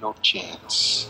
[0.00, 1.06] no chance.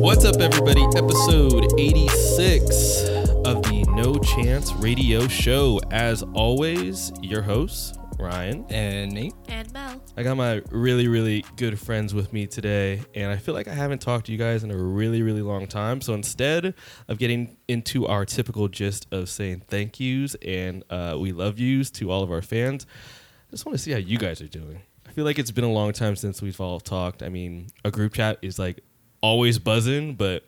[0.00, 0.82] What's up, everybody?
[0.96, 3.08] Episode 86
[3.44, 5.80] of the No Chance Radio Show.
[5.90, 8.64] As always, your hosts, Ryan.
[8.68, 9.34] And Nate.
[10.18, 13.72] I got my really, really good friends with me today, and I feel like I
[13.72, 16.00] haven't talked to you guys in a really, really long time.
[16.00, 16.74] So instead
[17.06, 21.88] of getting into our typical gist of saying thank yous and uh, we love yous
[21.92, 22.84] to all of our fans,
[23.46, 24.80] I just want to see how you guys are doing.
[25.06, 27.22] I feel like it's been a long time since we've all talked.
[27.22, 28.80] I mean, a group chat is like
[29.20, 30.42] always buzzing, but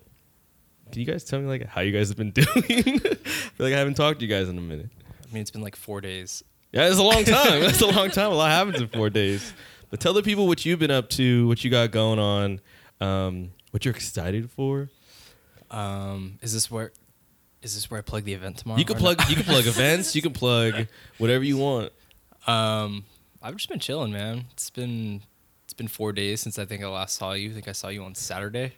[0.90, 2.48] can you guys tell me like how you guys have been doing?
[2.56, 4.90] I feel like I haven't talked to you guys in a minute.
[5.23, 6.42] I mean, it's been like four days.
[6.73, 7.60] Yeah, it's a long time.
[7.62, 8.30] That's a long time.
[8.30, 9.52] A lot happens in four days.
[9.91, 12.60] But tell the people what you've been up to, what you got going on,
[13.01, 14.88] um, what you're excited for.
[15.70, 16.93] Um, is this where?
[17.62, 18.79] Is this where I plug the event tomorrow?
[18.79, 19.20] You can plug.
[19.29, 20.15] You can plug events.
[20.16, 20.87] You can plug
[21.19, 21.93] whatever you want.
[22.46, 23.05] Um,
[23.43, 24.45] I've just been chilling, man.
[24.52, 25.23] It's been
[25.65, 27.51] it's been four days since I think I last saw you.
[27.51, 28.74] I think I saw you on Saturday.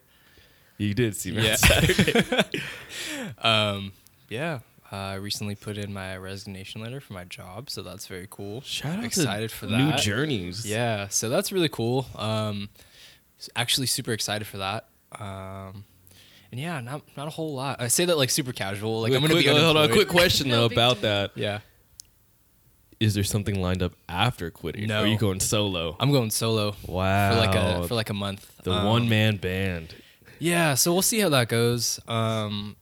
[0.79, 1.53] You did see me Yeah.
[1.53, 2.62] on Saturday.
[3.39, 3.93] Um,
[4.29, 4.61] yeah.
[4.93, 8.61] Uh, I recently put in my resignation letter for my job, so that's very cool.
[8.61, 9.93] Shout out excited to for New.
[9.97, 10.67] Journeys.
[10.67, 12.05] Yeah, so that's really cool.
[12.15, 12.69] Um,
[13.57, 14.89] actually, super excited for that.
[15.19, 15.84] Um,
[16.51, 17.81] and yeah, not not a whole lot.
[17.81, 19.01] I say that like super casual.
[19.01, 19.77] Like Wait, I'm gonna quick, be hold on.
[19.77, 19.93] unemployed.
[19.97, 21.31] Quick question though about that.
[21.37, 21.61] Yeah,
[23.01, 24.89] Is there something lined up after quitting?
[24.89, 25.01] No.
[25.01, 25.97] Or are you going solo?
[26.01, 27.31] I'm going solo wow.
[27.33, 28.59] for like a for like a month.
[28.62, 29.95] the Um, one man band.
[30.39, 31.99] Yeah, so we'll see how that goes.
[32.06, 32.77] Um,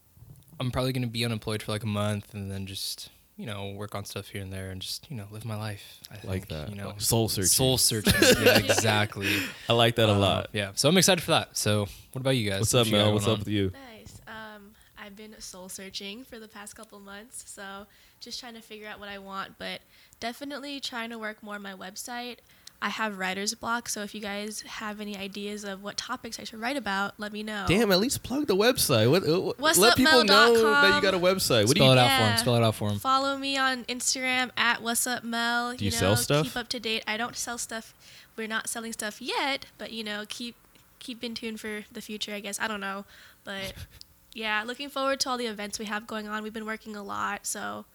[0.61, 3.95] I'm probably gonna be unemployed for like a month, and then just you know work
[3.95, 5.99] on stuff here and there, and just you know live my life.
[6.11, 6.69] I Like think, that.
[6.69, 7.47] you know, Soul searching.
[7.47, 8.13] soul searching.
[8.45, 9.29] yeah, exactly.
[9.67, 10.49] I like that a Uh, lot.
[10.53, 11.57] Yeah, so I'm excited for that.
[11.57, 12.59] So what about you guys?
[12.61, 13.13] What's up, you got Mel?
[13.13, 13.39] What's up on?
[13.39, 13.71] with you?
[13.91, 14.21] Nice.
[14.27, 14.71] Um,
[15.03, 17.87] I've been soul searching for the past couple months, so
[18.19, 19.81] just trying to figure out what I want, but
[20.19, 22.37] definitely trying to work more on my website.
[22.83, 26.45] I have writer's block, so if you guys have any ideas of what topics I
[26.45, 27.65] should write about, let me know.
[27.67, 29.09] Damn, at least plug the website.
[29.11, 31.67] What, uh, what, What's let people Mel know dot that you got a website.
[31.67, 32.37] What do Spell you it out for him.
[32.37, 32.97] Spell it out for him.
[32.97, 35.75] Follow me on Instagram at What's Up Mel.
[35.75, 36.45] Do you know, sell stuff?
[36.45, 37.03] Keep up to date.
[37.05, 37.93] I don't sell stuff.
[38.35, 40.55] We're not selling stuff yet, but you know, keep
[40.97, 42.33] keep in tune for the future.
[42.33, 43.05] I guess I don't know,
[43.43, 43.73] but
[44.33, 46.41] yeah, looking forward to all the events we have going on.
[46.41, 47.85] We've been working a lot, so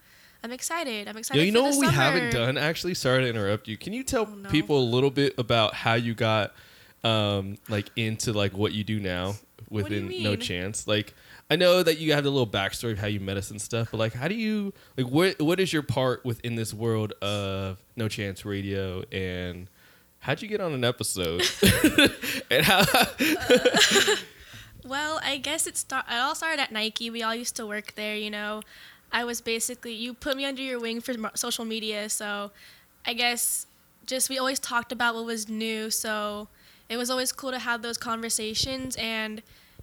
[0.45, 1.09] I'm excited.
[1.09, 1.41] I'm excited.
[1.41, 2.57] Yo, you know what we haven't done?
[2.59, 3.77] Actually, sorry to interrupt you.
[3.77, 4.49] Can you tell Oh, no.
[4.49, 6.55] people a little bit about how you got
[7.05, 9.39] um like into like what you do now do
[9.71, 10.37] within No?
[10.37, 10.87] Chance?
[10.87, 11.15] Like
[11.51, 13.89] I know that you have the little backstory of how you met us and stuff,
[13.91, 17.79] but like how do you like what what is your part within this world of
[17.97, 19.69] No Chance Radio and
[20.21, 21.43] how'd you get on an episode?
[22.51, 22.85] and how
[24.85, 26.07] Well, I guess it start.
[26.09, 27.11] It all started at Nike.
[27.11, 28.15] We all used to work there.
[28.15, 28.63] You know,
[29.13, 32.09] I was basically you put me under your wing for social media.
[32.09, 32.51] So,
[33.05, 33.67] I guess
[34.07, 35.91] just we always talked about what was new.
[35.91, 36.49] So
[36.89, 38.97] it was always cool to have those conversations.
[38.97, 39.43] And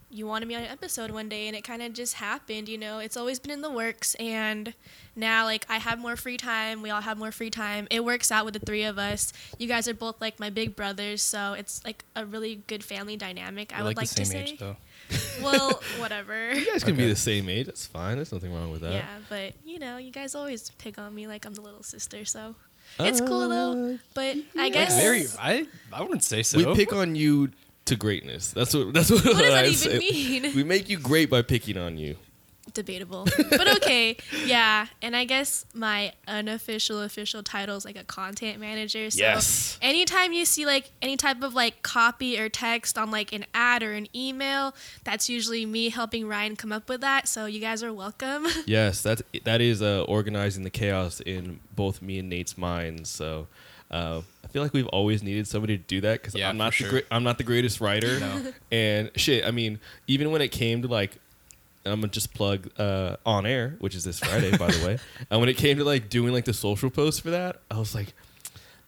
[0.10, 2.70] you wanted me on an episode one day, and it kind of just happened.
[2.70, 4.74] You know, it's always been in the works, and
[5.16, 6.84] now like I have more free time.
[6.84, 7.88] We all have more free time.
[7.90, 9.34] It works out with the three of us.
[9.58, 13.18] You guys are both like my big brothers, so it's like a really good family
[13.18, 13.74] dynamic.
[13.74, 14.44] I We're would like like, to say.
[14.44, 14.64] age.
[15.42, 16.54] Well, whatever.
[16.54, 17.66] you guys can be the same age.
[17.68, 18.16] That's fine.
[18.16, 18.94] There's nothing wrong with that.
[18.94, 22.26] Yeah, but you know, you guys always pick on me like I'm the little sister,
[22.26, 22.56] so
[23.00, 23.94] it's cool though.
[23.94, 25.26] Uh, But I Like guess very.
[25.40, 26.58] I I wouldn't say so.
[26.58, 27.52] We pick on you
[27.86, 28.52] to greatness.
[28.52, 28.94] That's what.
[28.94, 29.24] That's what.
[29.26, 29.98] what does I that say.
[30.00, 30.56] even mean?
[30.56, 32.16] We make you great by picking on you.
[32.74, 34.18] Debatable, but okay.
[34.46, 39.10] Yeah, and I guess my unofficial official title is like a content manager.
[39.12, 39.78] So Yes.
[39.82, 43.84] anytime you see like any type of like copy or text on like an ad
[43.84, 44.74] or an email,
[45.04, 47.28] that's usually me helping Ryan come up with that.
[47.28, 48.48] So you guys are welcome.
[48.66, 53.10] Yes, that's that is uh, organizing the chaos in both me and Nate's minds.
[53.10, 53.48] So
[53.92, 56.58] uh, I feel like we've always needed somebody to do that because Yeah, I'm for
[56.58, 56.88] not sure.
[56.88, 58.20] the great, I'm not the greatest writer.
[58.20, 58.52] No.
[58.72, 61.18] And shit, I mean, even when it came to like.
[61.86, 65.00] I'm gonna just plug uh, on air, which is this Friday, by the way.
[65.30, 67.94] And when it came to like doing like the social post for that, I was
[67.96, 68.14] like,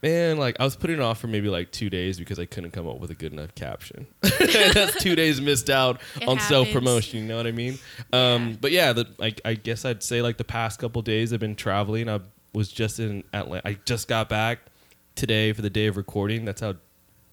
[0.01, 2.71] man, like I was putting it off for maybe like two days because I couldn't
[2.71, 4.07] come up with a good enough caption.
[4.21, 7.19] That's two days missed out It on self promotion.
[7.19, 7.80] You know what I mean?
[8.13, 8.56] Um, Yeah.
[8.62, 11.56] But yeah, the, I, I guess I'd say like the past couple days I've been
[11.56, 12.09] traveling.
[12.09, 12.19] I
[12.53, 13.68] was just in Atlanta.
[13.68, 14.59] I just got back
[15.15, 16.45] today for the day of recording.
[16.45, 16.75] That's how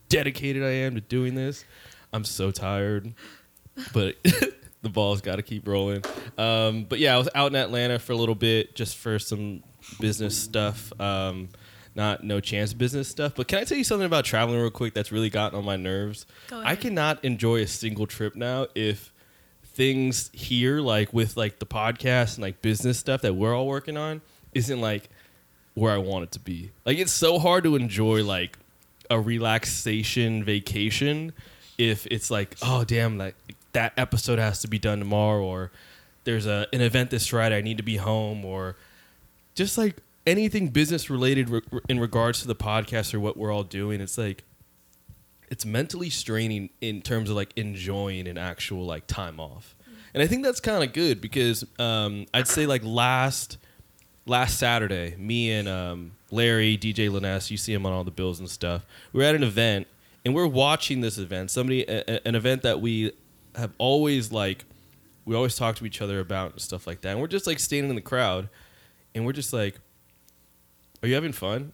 [0.08, 1.64] dedicated I am to doing this.
[2.12, 3.14] I'm so tired,
[3.92, 4.16] but
[4.82, 6.02] the ball's got to keep rolling.
[6.36, 9.62] Um, but yeah, I was out in Atlanta for a little bit just for some
[10.00, 10.92] business stuff.
[11.00, 11.48] Um,
[11.94, 13.34] not no chance business stuff.
[13.36, 15.76] But can I tell you something about traveling real quick that's really gotten on my
[15.76, 16.26] nerves?
[16.64, 19.12] I cannot enjoy a single trip now if
[19.64, 23.96] things here, like with like the podcast and like business stuff that we're all working
[23.96, 24.20] on,
[24.54, 25.10] isn't like
[25.74, 26.70] where I want it to be.
[26.84, 28.58] Like it's so hard to enjoy like
[29.10, 31.32] a relaxation vacation
[31.78, 33.34] if it's like, oh damn, like
[33.72, 35.72] that episode has to be done tomorrow, or
[36.24, 38.76] there's a an event this Friday, I need to be home, or
[39.54, 39.96] just like
[40.26, 44.00] anything business related re- in regards to the podcast or what we're all doing.
[44.00, 44.44] It's like
[45.50, 49.74] it's mentally straining in terms of like enjoying an actual like time off,
[50.14, 53.58] and I think that's kind of good because um, I'd say like last
[54.26, 58.38] last Saturday, me and um, Larry, DJ Liness, you see him on all the bills
[58.38, 58.84] and stuff.
[59.12, 59.86] We are at an event
[60.24, 61.50] and we're watching this event.
[61.50, 63.12] Somebody, a, an event that we
[63.56, 64.64] have always like,
[65.24, 67.10] we always talk to each other about stuff like that.
[67.10, 68.48] And we're just like standing in the crowd,
[69.14, 69.76] and we're just like,
[71.02, 71.72] "Are you having fun?"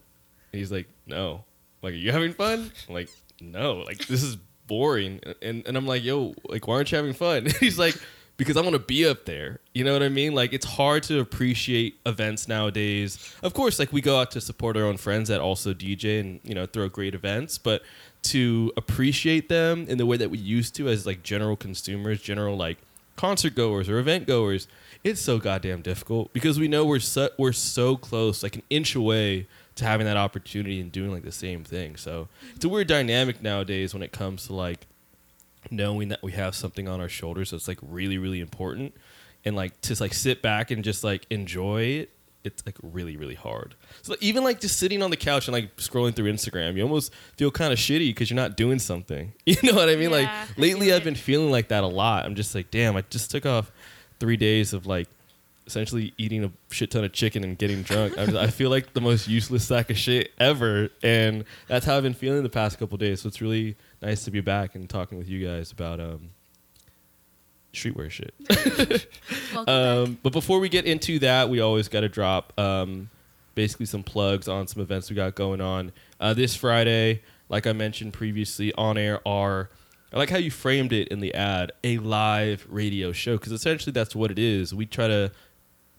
[0.53, 1.45] And he's like, "No."
[1.83, 3.09] Like, "Are you having fun?" I'm like,
[3.41, 4.37] "No." Like this is
[4.67, 5.21] boring.
[5.41, 7.97] And and I'm like, "Yo, like why aren't you having fun?" And he's like,
[8.39, 10.35] "Because I want to be up there." You know what I mean?
[10.35, 13.35] Like it's hard to appreciate events nowadays.
[13.43, 16.41] Of course, like we go out to support our own friends that also DJ and
[16.43, 17.83] you know throw great events, but
[18.23, 22.57] to appreciate them in the way that we used to as like general consumers, general
[22.57, 22.79] like
[23.17, 24.69] concert goers or event goers,
[25.05, 28.95] it's so goddamn difficult because we know we're so we're so close, like an inch
[28.95, 29.47] away
[29.77, 31.97] to having that opportunity and doing like the same thing.
[31.97, 34.87] So it's a weird dynamic nowadays when it comes to like
[35.71, 38.95] knowing that we have something on our shoulders that's like really really important
[39.45, 42.11] and like to like sit back and just like enjoy it
[42.45, 43.75] it's like really really hard.
[44.03, 47.13] So even like just sitting on the couch and like scrolling through instagram you almost
[47.37, 49.33] feel kind of shitty because you're not doing something.
[49.45, 50.11] You know what i mean?
[50.11, 52.25] Yeah, like lately i've been feeling like that a lot.
[52.25, 53.71] I'm just like damn i just took off
[54.21, 55.09] three days of like
[55.67, 58.17] essentially eating a shit ton of chicken and getting drunk.
[58.17, 61.97] I'm just- i feel like the most useless sack of shit ever and that's how
[61.97, 63.21] i've been feeling the past couple days.
[63.23, 66.31] So it's really nice to be back and talking with you guys about um
[67.73, 68.35] streetwear shit
[69.67, 73.11] um, but before we get into that, we always got to drop um,
[73.55, 75.93] basically some plugs on some events we got going on.
[76.21, 79.71] Uh, this Friday, like I mentioned previously, on air are.
[80.13, 83.93] I like how you framed it in the ad, a live radio show, because essentially
[83.93, 84.75] that's what it is.
[84.75, 85.33] We try to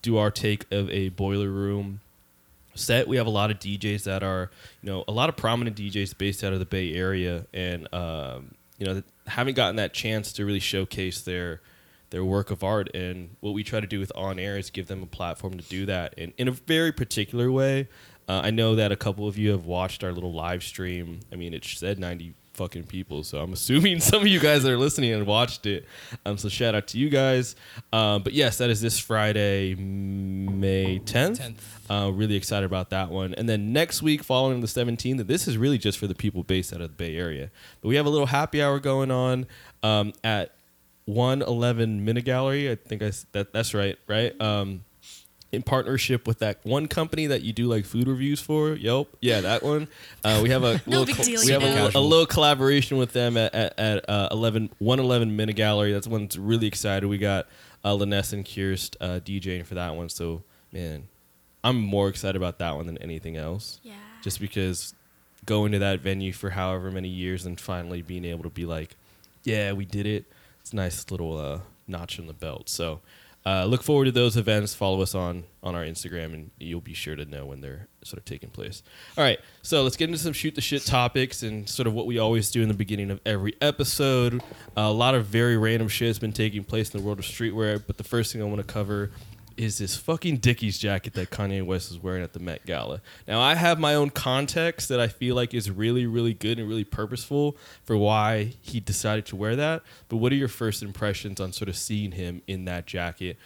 [0.02, 2.02] do our take of a boiler room
[2.80, 3.08] set.
[3.08, 4.50] We have a lot of DJs that are,
[4.82, 8.56] you know, a lot of prominent DJs based out of the Bay Area, and um,
[8.78, 11.62] you know, haven't gotten that chance to really showcase their
[12.10, 12.90] their work of art.
[12.96, 15.64] And what we try to do with on air is give them a platform to
[15.64, 17.88] do that, and in a very particular way.
[18.28, 21.22] Uh, I know that a couple of you have watched our little live stream.
[21.34, 24.72] I mean, it said ninety fucking people, so I'm assuming some of you guys that
[24.72, 25.86] are listening and watched it.
[26.26, 27.56] Um, so shout out to you guys.
[27.94, 31.40] Um, but yes, that is this Friday, May 10th.
[31.40, 31.58] 10th.
[31.90, 33.34] Uh, really excited about that one.
[33.34, 36.74] And then next week, following the 17th, this is really just for the people based
[36.74, 37.50] out of the Bay Area.
[37.82, 39.48] But we have a little happy hour going on
[39.82, 40.54] um, at
[41.06, 42.70] 111 Minna Gallery.
[42.70, 44.40] I think I, that that's right, right?
[44.42, 44.84] Um,
[45.52, 49.16] in partnership with that one company that you do like food reviews for, Yelp.
[49.20, 49.88] Yeah, that one.
[50.24, 53.14] Uh, we have a No little deal, we have a, little- a little collaboration with
[53.14, 55.92] them at at, at uh, 11 111 Minna Gallery.
[55.92, 57.08] That's one's really excited.
[57.08, 57.48] We got
[57.84, 60.10] uh, Liness and Kirst uh, DJing for that one.
[60.10, 61.08] So man,
[61.64, 63.80] I'm more excited about that one than anything else.
[63.84, 63.94] yeah.
[64.22, 64.94] Just because
[65.46, 68.96] going to that venue for however many years and finally being able to be like,
[69.46, 70.26] yeah, we did it.
[70.62, 72.70] It's a nice little uh, notch in the belt.
[72.70, 73.00] So
[73.46, 74.74] uh, look forward to those events.
[74.74, 78.18] Follow us on on our Instagram, and you'll be sure to know when they're sort
[78.18, 78.82] of taking place.
[79.18, 82.06] All right, so let's get into some shoot the shit topics and sort of what
[82.06, 84.42] we always do in the beginning of every episode.
[84.78, 87.26] Uh, a lot of very random shit has been taking place in the world of
[87.26, 89.12] streetwear, but the first thing I want to cover
[89.60, 93.02] is this fucking Dickies jacket that Kanye West is wearing at the Met Gala.
[93.28, 96.68] Now, I have my own context that I feel like is really, really good and
[96.68, 99.84] really purposeful for why he decided to wear that.
[100.08, 103.38] But what are your first impressions on sort of seeing him in that jacket?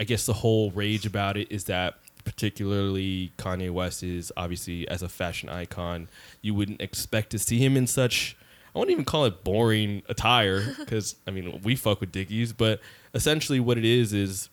[0.00, 5.02] I guess the whole rage about it is that particularly Kanye West is obviously as
[5.02, 6.08] a fashion icon,
[6.40, 8.36] you wouldn't expect to see him in such
[8.74, 12.80] I wouldn't even call it boring attire because I mean we fuck with Dickies, but
[13.14, 14.50] essentially what it is is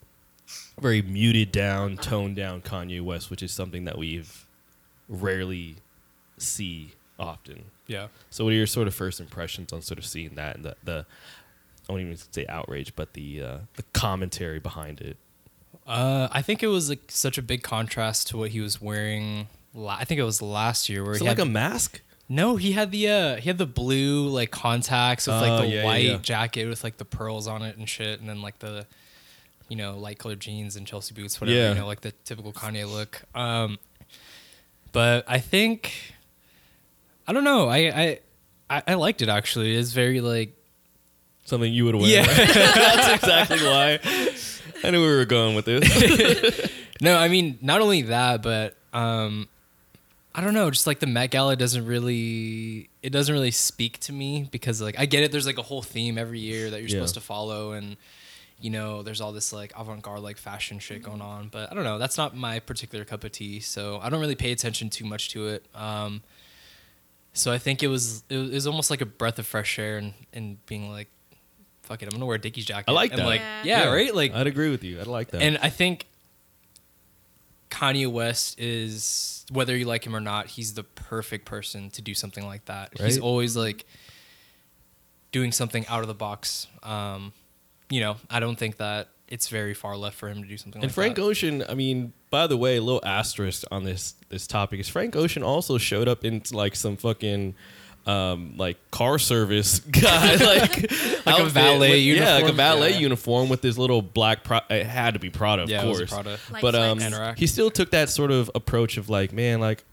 [0.80, 4.46] very muted down, toned down Kanye West, which is something that we've
[5.08, 5.75] rarely
[6.38, 7.66] see often.
[7.88, 8.08] Yeah.
[8.30, 10.75] So what are your sort of first impressions on sort of seeing that and the,
[10.84, 11.06] the
[11.88, 15.18] I won't even say outrage, but the uh, the commentary behind it.
[15.86, 19.48] Uh, I think it was like such a big contrast to what he was wearing.
[19.75, 22.02] La- I think it was last year where Is he like had, a mask?
[22.28, 25.68] no, he had the uh, he had the blue like contacts with Oh, like the
[25.68, 26.18] yeah, yeah, white yeah.
[26.18, 28.88] jacket with like the pearls on it and shit, and then like the
[29.69, 31.69] you know light colored jeans and Chelsea boots, whatever Yeah.
[31.69, 33.22] you know, like the typical Kanye look.
[33.34, 33.79] Um,
[34.91, 36.13] but I think
[37.27, 37.67] I don't know.
[37.67, 38.19] I
[38.69, 39.75] I I, liked it actually.
[39.75, 40.53] It's very like
[41.45, 42.07] something you would wear.
[42.07, 42.19] Yeah.
[42.27, 42.36] right?
[42.53, 44.00] that's exactly why.
[44.84, 46.72] I knew we were going with this.
[47.01, 49.50] No, I mean not only that, but um,
[50.34, 50.72] I don't know.
[50.72, 54.98] Just like the Met Gala doesn't really, it doesn't really speak to me because like
[54.98, 55.31] I get it.
[55.34, 56.95] There's like a whole theme every year that you're Yeah.
[56.95, 57.98] supposed to follow, and
[58.65, 61.50] you know there's all this like avant-garde like fashion shit going on.
[61.50, 62.00] But I don't know.
[62.00, 65.29] That's not my particular cup of tea, so I don't really pay attention too much
[65.34, 65.65] to it.
[65.75, 66.24] Um,
[67.31, 70.13] so I think it was it was, almost like a breath of fresh air and
[70.34, 71.10] and being like.
[71.84, 72.05] Fuck it!
[72.07, 72.89] I'm gonna wear a Dickies jacket.
[72.89, 73.27] I like And, that.
[73.27, 73.84] Like, Yeah.
[73.84, 74.15] yeah, right.
[74.15, 75.00] Like, I'd agree with you.
[75.00, 75.43] I'd like that.
[75.43, 76.07] and I think
[77.69, 82.15] Kanye West is whether you like him or not, he's the perfect person to do
[82.15, 82.98] something like that.
[83.00, 83.86] He's always like
[85.31, 86.65] doing something out of the box.
[86.81, 87.34] Um,
[87.89, 90.82] you know, I don't think that it's very far left for him to do something
[90.82, 91.22] And like Frank that.
[91.24, 95.15] Ocean, I mean, by the way, a little asterisk on this this topic is Frank
[95.15, 97.56] Ocean also showed up in like some fucking
[98.06, 100.92] um, like car service guy, like
[101.25, 102.27] Like a valet uniform.
[102.27, 103.00] Yeah, like a valet Yeah.
[103.00, 104.44] uniform with this little black.
[104.44, 106.12] Pro- it had to be Prada, of yeah, it was course.
[106.12, 106.39] a Prada.
[106.51, 107.00] Like but um.
[107.00, 107.38] Anorak.
[107.39, 109.84] he still took that sort of approach of like, man, like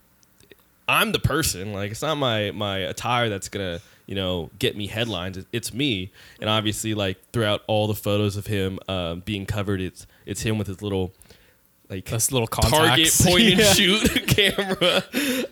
[0.89, 1.73] I'm the person.
[1.73, 5.45] Like it's not my my attire that's gonna you know get me headlines.
[5.53, 6.11] It's me.
[6.41, 10.59] And obviously, like throughout all the photos of him um, being covered, it's it's him
[10.59, 11.13] with his little
[11.91, 13.27] like Those little target contacts.
[13.27, 13.73] point and Yeah.
[13.75, 15.03] shoot camera,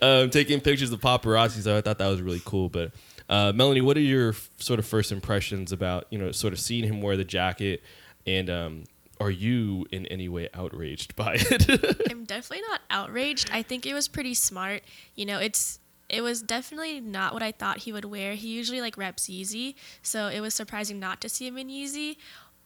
[0.00, 1.60] um, taking pictures of paparazzi.
[1.62, 2.68] So I thought that was really cool.
[2.68, 2.92] But
[3.28, 6.60] uh, Melanie, what are your f- sort of first impressions about you know sort of
[6.60, 7.82] seeing him wear the jacket,
[8.26, 8.84] and um,
[9.20, 12.10] are you in any way outraged by it?
[12.10, 13.50] I'm definitely not outraged.
[13.52, 14.82] I think it was pretty smart.
[15.16, 15.78] You know, it's
[16.10, 18.34] it was definitely not what I thought he would wear.
[18.34, 22.16] He usually like reps Yeezy, so it was surprising not to see him in Yeezy.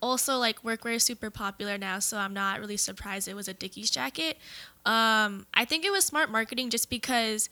[0.01, 3.55] Also, like workwear is super popular now, so I'm not really surprised it was a
[3.55, 4.39] Dickies jacket.
[4.85, 7.49] Um, I think it was smart marketing just because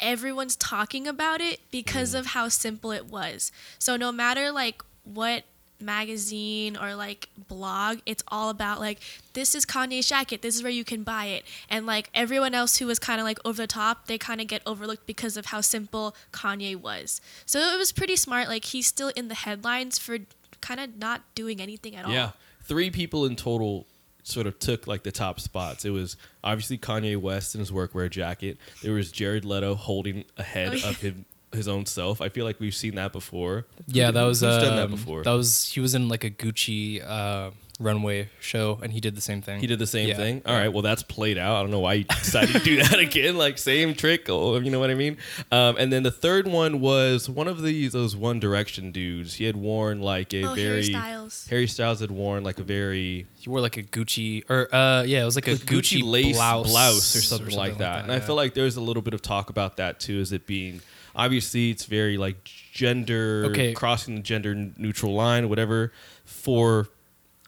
[0.00, 3.52] everyone's talking about it because of how simple it was.
[3.78, 5.44] So no matter like what
[5.80, 8.98] magazine or like blog, it's all about like
[9.32, 11.44] this is Kanye's jacket, this is where you can buy it.
[11.68, 14.46] And like everyone else who was kind of like over the top, they kind of
[14.46, 17.20] get overlooked because of how simple Kanye was.
[17.46, 20.18] So it was pretty smart like he's still in the headlines for
[20.60, 22.12] kind of not doing anything at all.
[22.12, 22.30] Yeah,
[22.64, 23.86] three people in total
[24.22, 25.84] sort of took like the top spots.
[25.84, 28.56] It was obviously Kanye West in his workwear jacket.
[28.82, 30.88] There was Jared Leto holding a head Oh, yeah.
[30.88, 32.20] of him his own self.
[32.20, 33.66] I feel like we've seen that before.
[33.86, 35.22] Yeah, that was Who's done that um, before?
[35.22, 39.20] That was he was in like a Gucci uh, runway show, and he did the
[39.20, 39.60] same thing.
[39.60, 40.16] He did the same Yeah.
[40.16, 40.42] thing.
[40.46, 41.56] All right, well that's played out.
[41.56, 43.36] I don't know why you decided to do that again.
[43.36, 45.16] Like same trick, oh, you know what I mean?
[45.50, 49.34] Um, and then the third one was one of these those One Direction dudes.
[49.34, 51.46] He had worn like a Oh, very Harry Styles.
[51.50, 55.22] Harry Styles had worn like a very He wore like a Gucci or uh yeah,
[55.22, 58.04] it was like a like Gucci, lace blouse, blouse, or something, like that.
[58.04, 60.20] and I feel like there's a little bit of talk about that too.
[60.20, 60.80] Is it being
[61.16, 63.72] obviously it's very like gender Okay.
[63.72, 65.92] crossing the gender neutral line, whatever,
[66.24, 66.88] for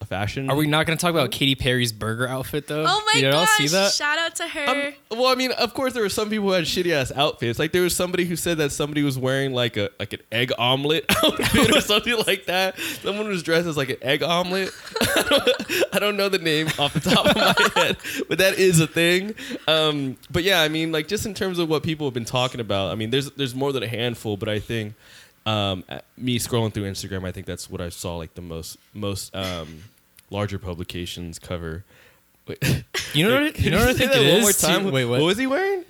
[0.01, 0.51] a fashion.
[0.51, 2.85] Are we not going to talk about Katy Perry's burger outfit though?
[2.87, 3.57] Oh my Did y'all gosh!
[3.57, 3.93] see that?
[3.93, 4.93] Shout out to her.
[5.11, 7.59] Um, well, I mean, of course, there were some people who had shitty ass outfits.
[7.59, 10.53] Like there was somebody who said that somebody was wearing like a like an egg
[10.59, 12.79] omelet outfit or something like that.
[12.79, 14.71] Someone was dressed as like an egg omelet.
[15.01, 17.97] I, don't, I don't know the name off the top of my head,
[18.29, 19.35] but that is a thing.
[19.67, 22.61] Um, but yeah, I mean, like just in terms of what people have been talking
[22.61, 24.95] about, I mean, there's there's more than a handful, but I think
[25.47, 25.85] um,
[26.17, 29.85] me scrolling through Instagram, I think that's what I saw like the most most um,
[30.31, 31.85] larger publications cover.
[32.47, 32.59] Wait.
[33.15, 33.55] You know what?
[33.55, 34.43] Can You know what I say think that it one is?
[34.43, 34.67] more too?
[34.85, 34.93] time?
[34.93, 35.21] Wait, what?
[35.21, 35.85] What was he wearing?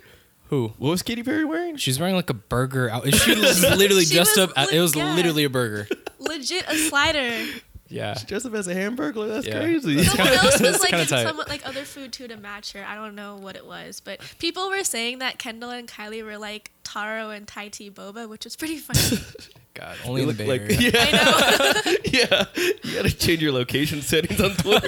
[0.49, 0.69] Who?
[0.77, 1.75] What was Katy Perry wearing?
[1.75, 3.11] She's wearing like a burger out.
[3.13, 4.51] She was literally She dressed up.
[4.55, 5.13] At, it was yeah.
[5.13, 5.87] literally a burger.
[6.19, 7.45] Legit a slider.
[7.89, 8.15] Yeah.
[8.15, 9.27] She dressed up as a hamburger.
[9.27, 9.59] That's Yeah.
[9.61, 10.03] crazy.
[10.03, 12.83] Someone else was like kinda somewhat like other food too to match her.
[12.83, 16.37] I don't know what it was, but people were saying that Kendall and Kylie were
[16.37, 19.21] like Taro and Thai Tea Boba, which was pretty funny.
[19.73, 20.91] God, only in the look Bay like- Area.
[20.95, 21.11] I
[21.85, 21.91] know.
[22.05, 22.45] yeah,
[22.83, 24.87] you gotta change your location settings on Twitter.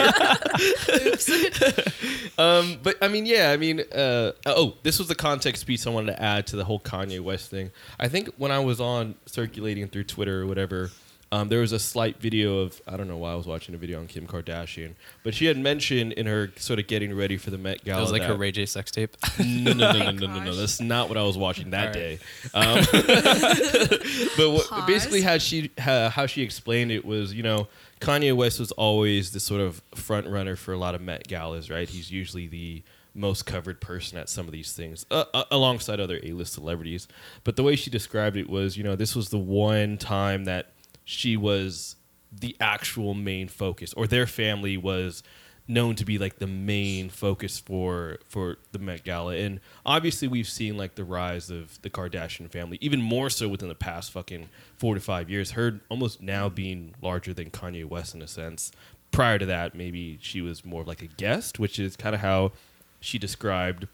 [2.37, 5.89] um, but I mean, yeah, I mean, uh, oh, this was the context piece I
[5.91, 7.71] wanted to add to the whole Kanye West thing.
[7.99, 10.89] I think when I was on circulating through Twitter or whatever,
[11.31, 13.77] um, there was a slight video of I don't know why I was watching a
[13.77, 17.51] video on Kim Kardashian, but she had mentioned in her sort of getting ready for
[17.51, 17.99] the Met Gala.
[17.99, 19.15] It was like her Ray J sex tape.
[19.39, 20.55] No, no, no, no, no, no, no.
[20.55, 22.19] That's not what I was watching that All day.
[22.53, 22.85] Um,
[24.37, 27.67] but what, basically, how she how, how she explained it was, you know,
[27.99, 31.69] Kanye West was always the sort of front runner for a lot of Met galas,
[31.69, 31.87] right?
[31.87, 32.83] He's usually the
[33.13, 37.07] most covered person at some of these things, uh, uh, alongside other A-list celebrities.
[37.43, 40.71] But the way she described it was, you know, this was the one time that
[41.09, 41.95] she was
[42.31, 45.23] the actual main focus, or their family was
[45.67, 50.47] known to be like the main focus for for the Met Gala, and obviously we've
[50.47, 54.49] seen like the rise of the Kardashian family, even more so within the past fucking
[54.77, 55.51] four to five years.
[55.51, 58.71] Her almost now being larger than Kanye West in a sense.
[59.11, 62.21] Prior to that, maybe she was more of like a guest, which is kind of
[62.21, 62.51] how
[62.99, 63.87] she described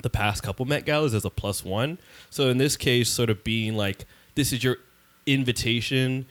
[0.00, 1.98] the past couple Met Galas as a plus one.
[2.30, 4.78] So in this case, sort of being like, this is your
[5.26, 6.26] invitation,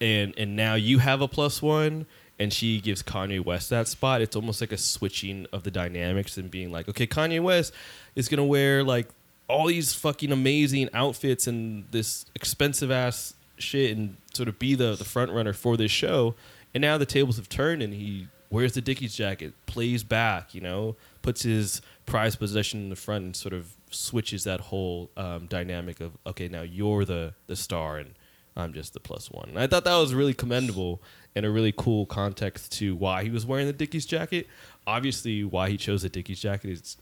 [0.00, 2.06] and and now you have a plus one,
[2.38, 4.20] and she gives Kanye West that spot.
[4.20, 7.72] It's almost like a switching of the dynamics and being like, okay, Kanye West
[8.14, 9.08] is gonna wear like
[9.48, 14.94] all these fucking amazing outfits and this expensive ass shit and sort of be the
[14.94, 16.34] the front runner for this show.
[16.74, 20.60] And now the tables have turned and he wears the Dickies jacket, plays back, you
[20.60, 25.46] know, puts his prized possession in the front and sort of switches that whole um,
[25.46, 28.14] dynamic of okay, now you're the the star and
[28.58, 29.50] I'm just the plus one.
[29.50, 31.00] And I thought that was really commendable
[31.34, 34.48] and a really cool context to why he was wearing the Dickies jacket.
[34.86, 36.96] Obviously, why he chose the Dickies jacket is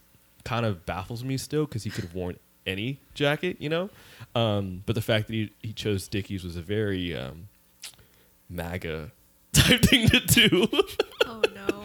[0.45, 3.89] kind of baffles me still because he could have worn any jacket, you know.
[4.35, 7.49] Um, but the fact that he, he chose Dickies was a very um,
[8.51, 9.13] MAGA
[9.53, 10.69] type thing to do.
[11.25, 11.85] Oh no.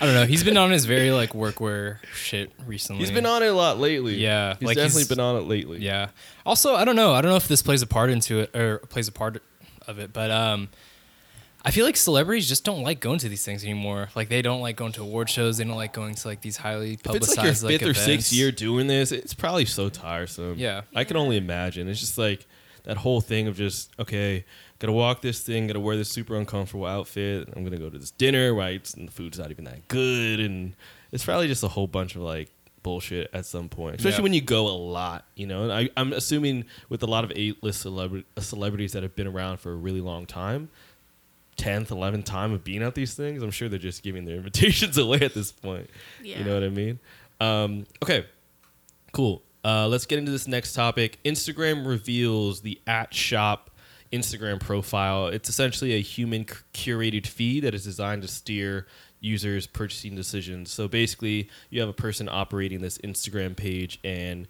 [0.00, 0.26] I don't know.
[0.26, 3.00] He's been on his very like workwear shit recently.
[3.00, 4.16] he's been on it a lot lately.
[4.16, 5.78] Yeah, he's like, definitely he's- been on it lately.
[5.80, 6.08] Yeah.
[6.46, 7.12] Also, I don't know.
[7.14, 9.42] I don't know if this plays a part into it or plays a part
[9.86, 10.68] of it, but um,
[11.64, 14.08] I feel like celebrities just don't like going to these things anymore.
[14.14, 15.58] Like they don't like going to award shows.
[15.58, 17.38] They don't like going to like these highly publicized.
[17.38, 20.54] If it's like your fifth like, or sixth year doing this, it's probably so tiresome.
[20.56, 20.82] Yeah.
[20.94, 21.88] I can only imagine.
[21.88, 22.46] It's just like
[22.84, 24.44] that whole thing of just okay,
[24.78, 27.48] gotta walk this thing, gotta wear this super uncomfortable outfit.
[27.54, 28.94] I'm gonna go to this dinner, right?
[28.94, 30.74] And the food's not even that good, and
[31.12, 32.50] it's probably just a whole bunch of like
[32.84, 34.22] bullshit at some point, especially Yeah.
[34.22, 35.24] when you go a lot.
[35.34, 39.02] You know, and I, I'm assuming with a lot of A-list celebra- uh, celebrities that
[39.02, 40.68] have been around for a really long time.
[41.56, 44.96] 10th, 11th time of being at these things, I'm sure they're just giving their invitations
[44.96, 45.90] away at this point.
[46.22, 46.38] Yeah.
[46.38, 47.00] You know what I mean?
[47.40, 48.26] Um, okay,
[49.12, 49.42] cool.
[49.64, 51.18] Uh, let's get into this next topic.
[51.24, 53.70] Instagram reveals the at shop
[54.12, 55.28] Instagram profile.
[55.28, 58.86] It's essentially a human curated feed that is designed to steer
[59.20, 60.70] users' purchasing decisions.
[60.70, 64.46] So basically, you have a person operating this Instagram page and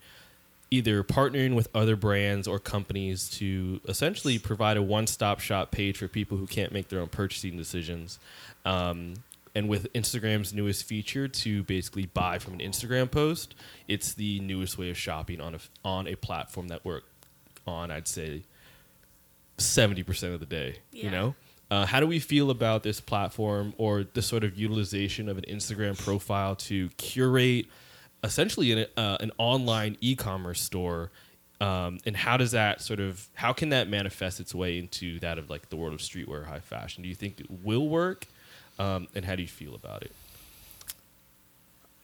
[0.71, 6.07] either partnering with other brands or companies to essentially provide a one-stop shop page for
[6.07, 8.19] people who can't make their own purchasing decisions.
[8.65, 9.15] Um,
[9.55, 13.55] and with Instagram's newest feature to basically buy from an Instagram post,
[13.87, 17.01] it's the newest way of shopping on a on a platform that we're
[17.65, 17.89] on.
[17.89, 18.43] I'd say
[19.59, 20.77] seventy percent of the day.
[20.91, 21.35] You know,
[21.71, 25.45] uh, how do we feel about this platform or the sort of utilization of an
[25.49, 27.67] Instagram profile to curate
[28.23, 31.11] essentially an, uh, an online e-commerce store?
[31.61, 35.37] Um, and how does that sort of how can that manifest its way into that
[35.37, 37.03] of like the world of streetwear high fashion?
[37.03, 38.25] Do you think it will work?
[38.79, 40.11] Um, and how do you feel about it?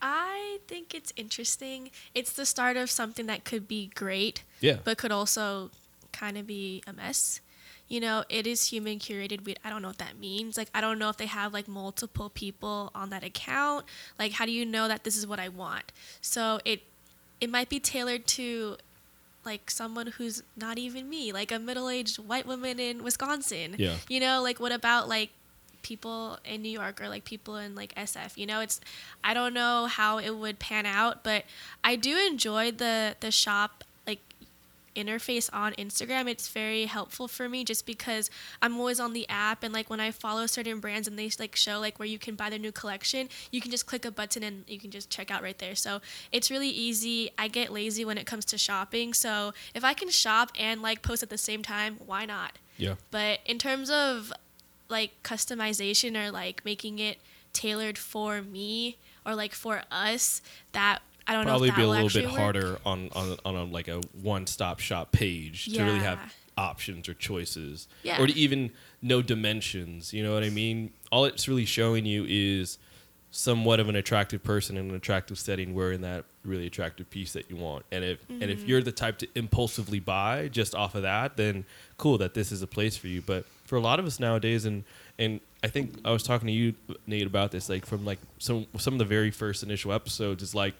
[0.02, 1.90] I think it's interesting.
[2.14, 4.76] It's the start of something that could be great, Yeah.
[4.84, 5.70] but could also
[6.12, 7.40] kind of be a mess.
[7.88, 9.44] You know, it is human curated.
[9.44, 10.56] We, I don't know what that means.
[10.56, 13.84] Like, I don't know if they have like multiple people on that account.
[14.18, 15.92] Like, how do you know that this is what I want?
[16.20, 16.82] So it
[17.40, 18.76] it might be tailored to
[19.44, 23.76] like someone who's not even me, like a middle-aged white woman in Wisconsin.
[23.78, 23.94] Yeah.
[24.08, 25.30] You know, like what about like
[25.82, 28.36] people in New York or like people in like SF?
[28.36, 28.80] You know, it's
[29.22, 31.44] I don't know how it would pan out, but
[31.84, 33.84] I do enjoy the the shop
[34.96, 36.28] interface on Instagram.
[36.28, 38.30] It's very helpful for me just because
[38.60, 41.54] I'm always on the app and like when I follow certain brands and they like
[41.54, 44.42] show like where you can buy their new collection, you can just click a button
[44.42, 45.74] and you can just check out right there.
[45.74, 46.00] So
[46.32, 47.30] it's really easy.
[47.38, 49.14] I get lazy when it comes to shopping.
[49.14, 52.58] So if I can shop and like post at the same time, why not?
[52.76, 52.94] Yeah.
[53.10, 54.32] But in terms of
[54.88, 57.18] like customization or like making it
[57.52, 61.88] tailored for me or like for us, that I don't Probably know if be a
[61.88, 62.34] little bit work.
[62.40, 66.18] harder on on on a, like a one-stop shop page to really have
[66.58, 68.20] options or choices Yeah.
[68.22, 68.70] or to even
[69.02, 72.78] know dimensions you know what i mean all it's really showing you is
[73.30, 77.50] somewhat of an attractive person in an attractive setting wearing that really attractive piece that
[77.50, 78.50] you want and if and Mm-hmm.
[78.50, 81.64] if you're the type to impulsively buy just off of that then
[81.98, 84.64] cool that this is a place for you but for a lot of us nowadays
[84.64, 84.84] and
[85.18, 86.74] and I think I was talking to you
[87.06, 90.54] Nate about this like from like some some of the very first initial episodes is
[90.54, 90.74] like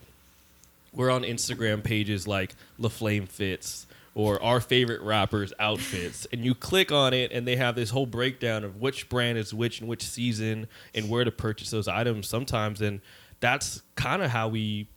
[0.96, 6.54] we're on Instagram pages like La Flame Fits or our favorite rappers outfits and you
[6.54, 9.88] click on it and they have this whole breakdown of which brand is which and
[9.88, 13.00] which season and where to purchase those items sometimes and
[13.40, 14.88] that's kind of how we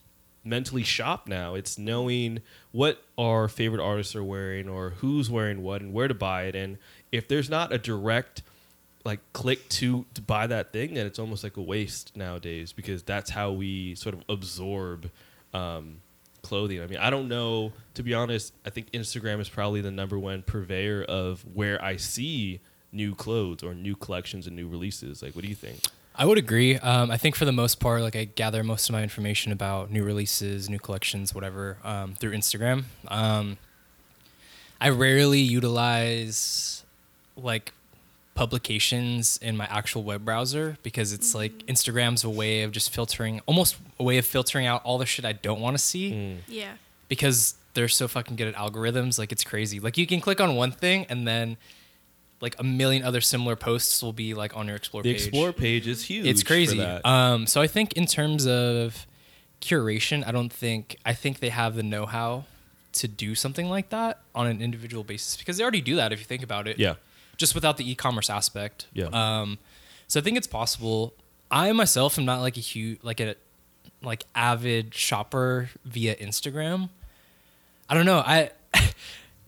[0.45, 1.53] mentally shop now.
[1.55, 2.39] It's knowing
[2.71, 6.55] what our favorite artists are wearing or who's wearing what and where to buy it
[6.55, 6.77] and
[7.11, 8.41] if there's not a direct
[9.03, 13.03] like click to to buy that thing, then it's almost like a waste nowadays because
[13.03, 15.09] that's how we sort of absorb
[15.53, 16.01] um,
[16.41, 16.81] clothing.
[16.81, 18.53] I mean, I don't know to be honest.
[18.65, 23.61] I think Instagram is probably the number one purveyor of where I see new clothes
[23.61, 25.21] or new collections and new releases.
[25.21, 25.81] Like, what do you think?
[26.15, 26.77] I would agree.
[26.77, 29.91] Um, I think for the most part, like I gather most of my information about
[29.91, 32.85] new releases, new collections, whatever, um, through Instagram.
[33.07, 33.57] Um,
[34.81, 36.83] I rarely utilize
[37.35, 37.73] like
[38.39, 43.41] publications in my actual web browser because it's like Instagram's a way of just filtering,
[43.45, 46.37] almost a way of filtering out all the shit I don't want to see Mm.
[46.47, 46.71] Yeah.
[47.07, 49.19] because they're so fucking good at algorithms.
[49.19, 49.79] Like it's crazy.
[49.79, 51.57] Like you can click on one thing and then
[52.41, 55.21] like a million other similar posts will be like on your explore The page.
[55.23, 56.25] The explore page is huge.
[56.25, 56.77] It's for crazy.
[56.77, 57.05] that.
[57.05, 59.05] Um, so I think in terms of
[59.61, 62.45] curation, I don't think I think they have the know-how
[62.93, 66.19] to do something like that on an individual basis because they already do that if
[66.19, 66.79] you think about it.
[66.79, 66.95] yeah.
[67.39, 68.85] Just without the e-commerce aspect.
[68.93, 69.05] Yeah.
[69.11, 69.57] Um,
[70.07, 71.15] so I think it's possible.
[71.49, 73.35] I myself am not like a huge like a
[74.03, 76.89] like avid shopper via Instagram.
[77.89, 78.19] I don't know.
[78.19, 78.51] I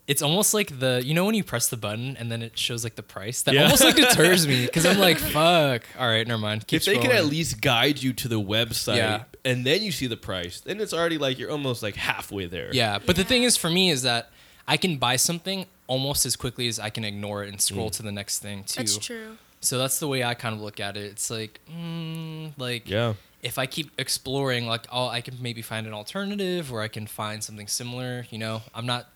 [0.08, 2.84] it's almost like the you know when you press the button and then it shows
[2.84, 3.44] like the price.
[3.44, 3.64] That Yeah.
[3.64, 5.84] almost like deters me because I'm like, fuck.
[6.00, 6.66] All right, never mind.
[6.68, 9.24] Keep if they can at least guide you to the website Yeah.
[9.46, 12.70] and then you see the price, then it's already like you're almost like halfway there.
[12.74, 14.32] Yeah, but the thing is for me is that
[14.68, 17.94] I can buy something almost as quickly as I can ignore it and scroll Mm.
[17.98, 18.78] to the next thing too.
[18.78, 19.38] That's true.
[19.60, 21.04] So that's the way I kind of look at it.
[21.12, 23.14] It's like, mm, like Yeah.
[23.42, 27.06] if I keep exploring, like, oh, I can maybe find an alternative or I can
[27.08, 28.26] find something similar.
[28.32, 29.10] You know, I'm not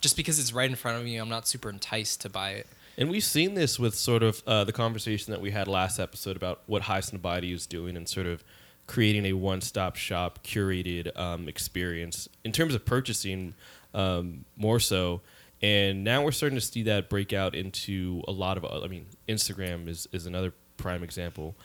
[0.00, 1.16] just because it's right in front of me.
[1.16, 2.66] I'm not super enticed to buy it.
[2.98, 6.36] And we've seen this with sort of uh, the conversation that we had last episode
[6.36, 8.42] about what Highsnobiety is doing and sort of
[8.86, 13.54] creating a one-stop shop curated um, experience in terms of purchasing
[13.96, 15.22] um, more so.
[15.62, 18.64] And now we're starting to see that break out into a lot of.
[18.64, 21.56] I mean, Instagram is is another prime example.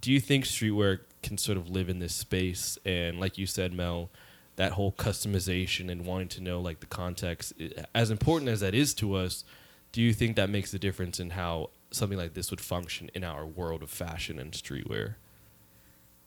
[0.00, 2.78] Do you think streetwear can sort of live in this space?
[2.84, 4.10] And like you said, Mel,
[4.56, 7.52] that whole customization and wanting to know like the context,
[7.94, 9.44] as important as that is to us,
[9.92, 13.24] do you think that makes a difference in how something like this would function in
[13.24, 15.14] our world of fashion and streetwear?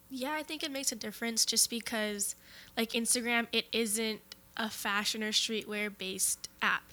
[0.10, 2.36] Yeah, I think it makes a difference just because,
[2.76, 4.20] like Instagram, it isn't
[4.62, 6.84] a fashion or streetwear based app.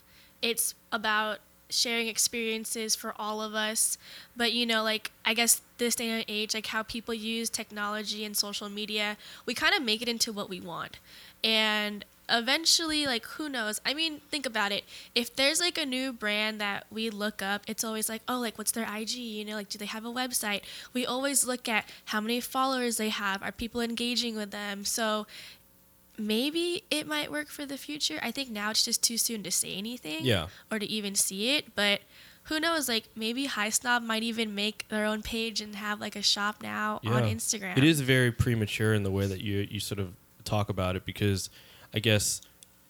[0.41, 1.39] It's about
[1.71, 3.99] sharing experiences for all of us.
[4.37, 8.25] But, you know, like, I guess this day and age, like how people use technology
[8.25, 10.99] and social media, we kind of make it into what we want.
[11.45, 13.81] And eventually, like, who knows?
[13.85, 14.85] I mean, think about it.
[15.15, 18.57] If there's like a new brand that we look up, it's always like, oh, like,
[18.59, 19.11] what's their IG?
[19.11, 20.63] You know, like, do they have a website?
[20.93, 23.43] We always look at how many followers they have.
[23.43, 24.85] Are people engaging with them?
[24.85, 25.27] So
[26.19, 28.19] maybe it might work for the future.
[28.23, 30.49] I think now it's just too soon to say anything Yeah.
[30.71, 31.75] or to even see it.
[31.75, 32.01] But
[32.45, 32.89] who knows?
[32.89, 36.63] Like, maybe High Snob might even make their own page and have like a shop
[36.63, 37.77] now on Instagram.
[37.77, 41.05] It is very premature in the way that you you sort of talk about it
[41.05, 41.51] because
[41.95, 42.41] I guess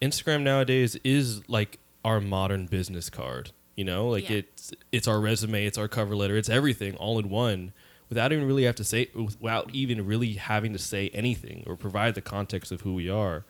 [0.00, 3.50] Instagram nowadays is like our modern business card.
[3.76, 4.38] You know, like Yeah.
[4.38, 7.72] it's it's our resume, it's our cover letter, it's everything all in one
[8.08, 12.14] without even really have to say without even really having to say anything or provide
[12.14, 13.44] the context of who we are.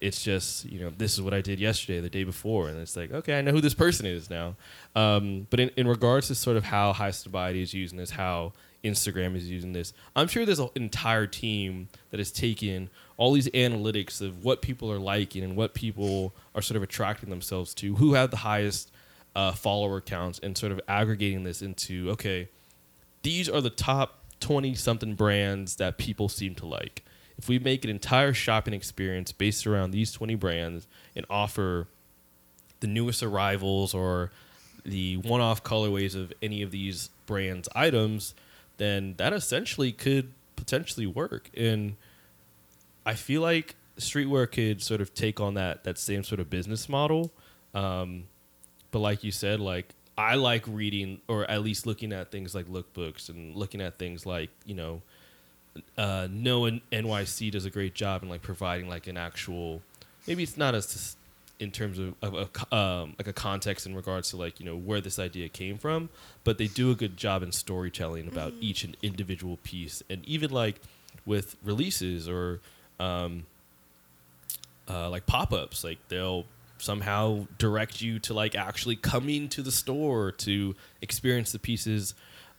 [0.00, 2.96] It's just you know this is what I did yesterday, the day before, and it's
[2.96, 4.56] like okay, I know who this person is now.
[4.96, 9.36] Um, but in, in regards to sort of how Highsnobiety is using this, how Instagram
[9.36, 14.22] is using this, I'm sure there's an entire team that has taken all these analytics
[14.22, 18.14] of what people are liking and what people are sort of attracting themselves to, who
[18.14, 18.90] have the highest
[19.36, 22.48] uh, follower counts, and sort of aggregating this into okay,
[23.22, 27.04] these are the top 20 something brands that people seem to like.
[27.38, 31.88] If we make an entire shopping experience based around these 20 brands and offer
[32.80, 34.30] the newest arrivals or
[34.84, 38.34] the one off colorways of any of these brands' items,
[38.78, 41.50] then that essentially could potentially work.
[41.56, 41.96] And
[43.04, 46.88] I feel like streetwear could sort of take on that that same sort of business
[46.88, 47.30] model.
[47.74, 48.24] Um,
[48.90, 52.66] but like you said, like I like reading or at least looking at things like
[52.66, 55.02] lookbooks and looking at things like you know,
[55.96, 59.80] uh, Noah NYC does a great job in like providing like an actual,
[60.26, 61.16] maybe it's not as
[61.58, 64.76] in terms of, of a um, like a context in regards to like you know
[64.76, 66.10] where this idea came from,
[66.44, 70.50] but they do a good job in storytelling about each and individual piece, and even
[70.50, 70.80] like
[71.24, 72.60] with releases or
[72.98, 73.46] um,
[74.88, 76.44] uh, like pop-ups like they'll
[76.82, 82.14] somehow direct you to like actually coming to the store to experience the pieces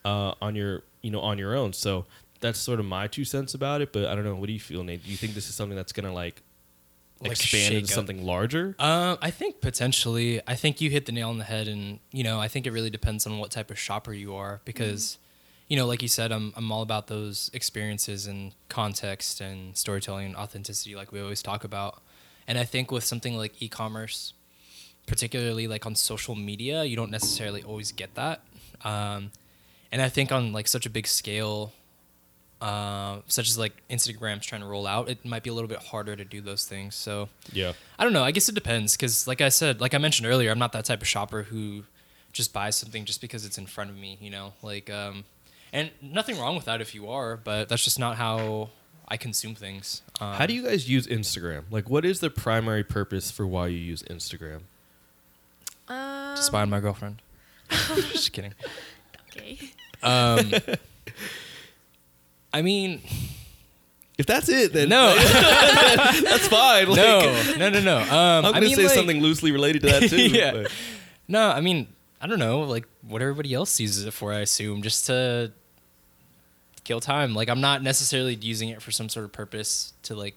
[0.05, 2.05] uh, on your you know on your own so
[2.39, 4.59] that's sort of my two cents about it but i don't know what do you
[4.59, 6.41] feel nate do you think this is something that's gonna like
[7.21, 7.95] Like expand into up.
[7.95, 8.75] something larger?
[8.79, 10.41] Um, I think potentially.
[10.47, 12.71] I think you hit the nail on the head, and you know, I think it
[12.71, 15.19] really depends on what type of shopper you are, because,
[15.67, 20.25] you know, like you said, I'm I'm all about those experiences and context and storytelling
[20.25, 22.01] and authenticity, like we always talk about.
[22.47, 24.33] And I think with something like e-commerce,
[25.07, 28.41] particularly like on social media, you don't necessarily always get that.
[28.83, 29.31] Um,
[29.91, 31.73] and I think on like such a big scale,
[32.61, 35.79] uh, such as like Instagram's trying to roll out, it might be a little bit
[35.79, 36.95] harder to do those things.
[36.95, 37.73] So Yeah.
[37.97, 38.23] I don't know.
[38.23, 40.85] I guess it depends because, like I said, like I mentioned earlier, I'm not that
[40.85, 41.83] type of shopper who
[42.31, 44.17] just buys something just because it's in front of me.
[44.21, 45.25] You know, like, um,
[45.73, 48.69] and nothing wrong with that if you are, but that's just not how
[49.11, 50.03] I consume things.
[50.21, 51.63] Um, How do you guys use Instagram?
[51.69, 54.61] Like, what is the primary purpose for why you use Instagram?
[55.89, 57.21] Um, to spy on my girlfriend?
[57.69, 58.53] just kidding.
[59.27, 59.59] okay.
[60.01, 60.53] Um,
[62.53, 63.01] I mean,
[64.17, 66.87] If that's it, then no, that's fine.
[66.87, 67.97] Like, no, no, no, no.
[67.97, 70.21] Um, I'm gonna mean, say like- something loosely related to that too.
[70.29, 70.51] Yeah.
[70.53, 70.71] but-
[71.27, 71.89] No, I mean,
[72.21, 75.51] I don't know, like what everybody else uses it for, I assume, just to
[76.83, 77.33] kill time.
[77.33, 80.35] Like I'm not necessarily using it for some sort of purpose to like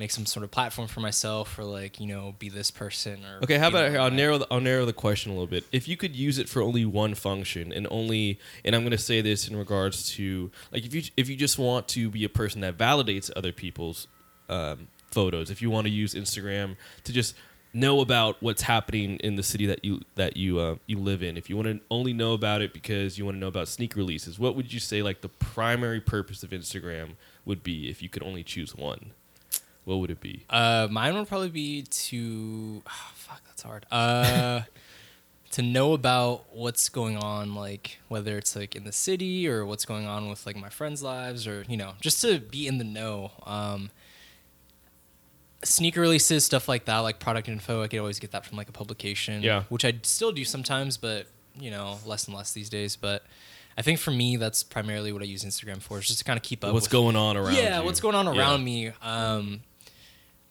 [0.00, 3.38] make some sort of platform for myself or like, you know, be this person or
[3.44, 3.94] Okay, how about?
[3.94, 5.64] I'll narrow the, I'll narrow the question a little bit.
[5.72, 8.98] If you could use it for only one function and only, and I'm going to
[8.98, 12.30] say this in regards to like if you if you just want to be a
[12.30, 14.08] person that validates other people's
[14.48, 17.34] um, photos, if you want to use Instagram to just
[17.72, 21.36] know about what's happening in the city that you that you uh, you live in,
[21.36, 23.96] if you want to only know about it because you want to know about sneak
[23.96, 27.10] releases, what would you say like the primary purpose of Instagram
[27.44, 29.12] would be if you could only choose one?
[29.84, 30.44] What would it be?
[30.50, 33.42] Uh, mine would probably be to oh, fuck.
[33.46, 33.86] That's hard.
[33.90, 34.62] Uh,
[35.52, 39.84] to know about what's going on, like whether it's like in the city or what's
[39.84, 42.84] going on with like my friends' lives, or you know, just to be in the
[42.84, 43.32] know.
[43.46, 43.90] Um,
[45.64, 47.82] sneaker releases, stuff like that, like product info.
[47.82, 49.42] I could always get that from like a publication.
[49.42, 49.64] Yeah.
[49.68, 51.26] which I still do sometimes, but
[51.58, 52.96] you know, less and less these days.
[52.96, 53.24] But
[53.76, 56.36] I think for me, that's primarily what I use Instagram for, is just to kind
[56.36, 56.72] of keep up.
[56.72, 57.54] What's with, going on around?
[57.56, 57.84] yeah you?
[57.84, 58.40] what's going on Yeah.
[58.40, 59.60] around me um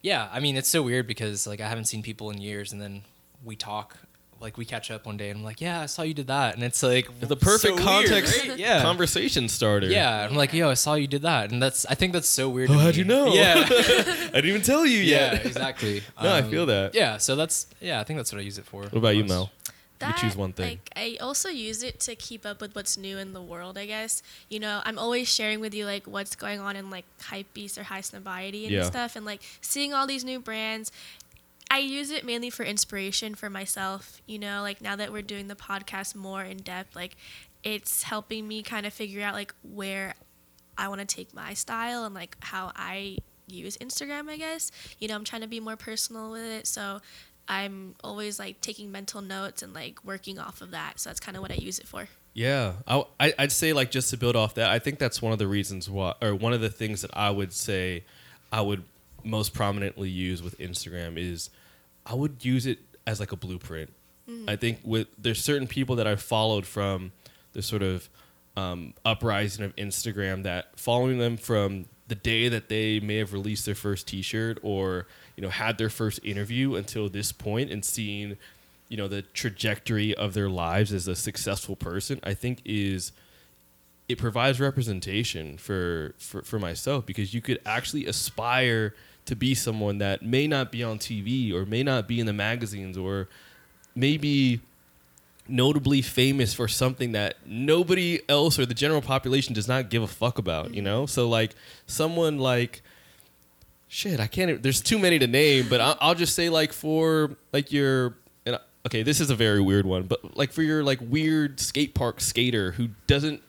[0.01, 2.81] yeah i mean it's so weird because like i haven't seen people in years and
[2.81, 3.01] then
[3.43, 3.97] we talk
[4.41, 6.56] like we catch up one day and i'm like yeah i saw you did that
[6.56, 8.58] and it's like the perfect so weird, context right?
[8.58, 9.88] yeah conversation starter.
[9.88, 12.49] yeah i'm like yo i saw you did that and that's i think that's so
[12.49, 13.34] weird Oh, how'd you know?
[13.34, 15.45] yeah I didn't even tell you yeah yet.
[15.45, 16.95] exactly No, I Um, feel that.
[16.95, 19.23] yeah so that's yeah i think that's what i use it for What about you,
[19.23, 19.30] most.
[19.30, 19.52] Mel?
[20.02, 20.80] You choose one thing.
[20.80, 23.78] Like I also use it to keep up with what's new in the world.
[23.78, 27.04] I guess you know I'm always sharing with you like what's going on in like
[27.21, 28.84] Hypebeast or Highsnobiety and Yeah.
[28.84, 30.93] stuff, and like seeing all these new brands.
[31.71, 34.21] I use it mainly for inspiration for myself.
[34.25, 37.15] You know, like now that we're doing the podcast more in depth, like
[37.63, 40.13] it's helping me kind of figure out like where
[40.77, 44.71] I want to take my style and like how I use Instagram, I guess.
[44.99, 46.67] You know, I'm trying to be more personal with it.
[46.67, 47.01] So
[47.47, 50.99] I'm always like taking mental notes and like working off of that.
[50.99, 52.08] So that's kind of what I use it for.
[52.34, 55.39] Yeah, I, I'd say like just to build off that, I think that's one of
[55.39, 58.03] the reasons why, or one of the things that I would say
[58.51, 58.84] I would
[59.23, 61.49] most prominently use with Instagram is
[62.09, 63.93] I would use it as like a blueprint.
[64.47, 67.13] I think with there's certain people that I've followed from
[67.53, 68.09] the sort of
[68.55, 73.65] um, uprising of Instagram that following them from the day that they may have released
[73.65, 78.37] their first T-shirt or you know had their first interview until this point and seeing
[78.89, 83.13] you know the trajectory of their lives as a successful person i think is
[84.09, 88.95] it provides representation for, for for myself because you could actually aspire
[89.29, 92.33] to be someone that may not be on tv or may not be in the
[92.33, 93.27] magazines or
[93.95, 94.59] maybe
[95.47, 100.07] notably famous for something that nobody else or the general population does not give a
[100.07, 101.05] fuck about you know?
[101.07, 101.55] So like
[101.87, 102.81] someone like
[103.91, 107.35] shit i can't there's too many to name but i'll, I'll just say like for
[107.51, 108.13] like your
[108.85, 112.21] okay this is a very weird one but like for your like weird skate park
[112.21, 113.41] skater who doesn't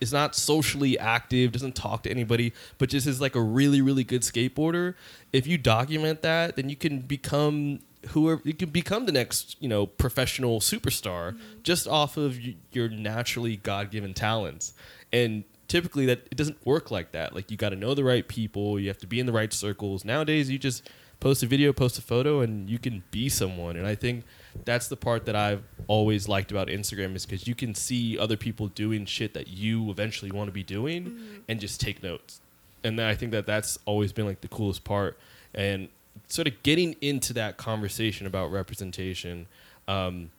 [0.00, 4.04] is not socially active doesn't talk to anybody but just is like a really really
[4.04, 4.94] good skateboarder.
[5.32, 7.80] If you document that then you can become
[8.10, 11.62] whoever you can become the next you know professional superstar mm-hmm.
[11.62, 12.38] just off of
[12.72, 14.72] your naturally god-given talents.
[15.12, 17.34] And typically that it doesn't work like that.
[17.34, 19.52] Like you got to know the right people you have to be in the right
[19.52, 20.04] circles.
[20.04, 20.88] Nowadays you just
[21.20, 23.76] post a video post a photo and you can be someone.
[23.76, 24.24] And i think
[24.64, 28.36] that's the part that i've always liked about instagram is because you can see other
[28.36, 32.40] people doing shit that you eventually want to be doing and just take notes.
[32.84, 35.18] And then i think that that's always been like the coolest part.
[35.54, 35.88] And
[36.26, 39.46] sort of getting into that conversation about representation
[39.86, 40.30] um,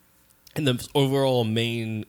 [0.54, 2.04] and the overall main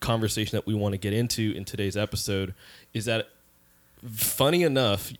[0.00, 2.54] conversation that we want to get into in today's episode
[2.92, 3.28] is that
[4.12, 5.12] funny enough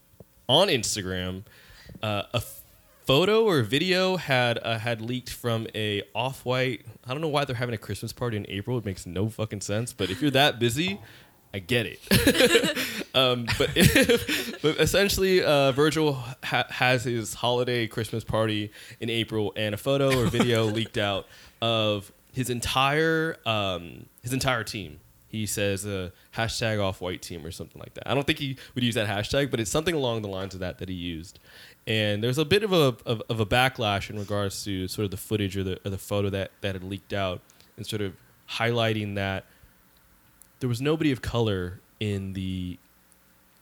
[0.49, 1.43] on instagram
[2.03, 2.43] uh, a
[3.05, 6.85] photo or video had uh, had leaked from a off white.
[7.07, 8.79] I don't know why they're having a Christmas party in April.
[8.79, 9.93] It makes no fucking sense.
[9.93, 11.01] But if you're that busy,
[11.53, 12.01] I get it.
[13.14, 13.71] um, but
[14.62, 20.19] but essentially, uh, Virgil ha- has his holiday Christmas party in April, and a photo
[20.19, 21.27] or video leaked out
[21.62, 24.99] of his entire um, his entire team.
[25.29, 28.09] He says a hashtag off white team or something like that.
[28.09, 30.61] I don't think he would use that hashtag, but it's something along the lines of
[30.61, 31.40] that that he used.
[31.87, 35.11] And there's a bit of a of, of a backlash in regards to sort of
[35.11, 37.40] the footage or the or the photo that that had leaked out,
[37.77, 38.14] and sort of
[38.49, 39.44] highlighting that
[40.61, 42.79] there was nobody of color in the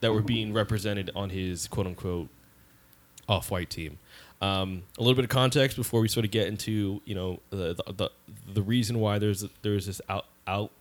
[0.00, 2.28] that were being represented on his quote unquote
[3.28, 3.98] off white team.
[4.40, 7.74] Um, a little bit of context before we sort of get into you know the
[7.86, 8.10] the,
[8.52, 10.72] the, reason why there's there's this out out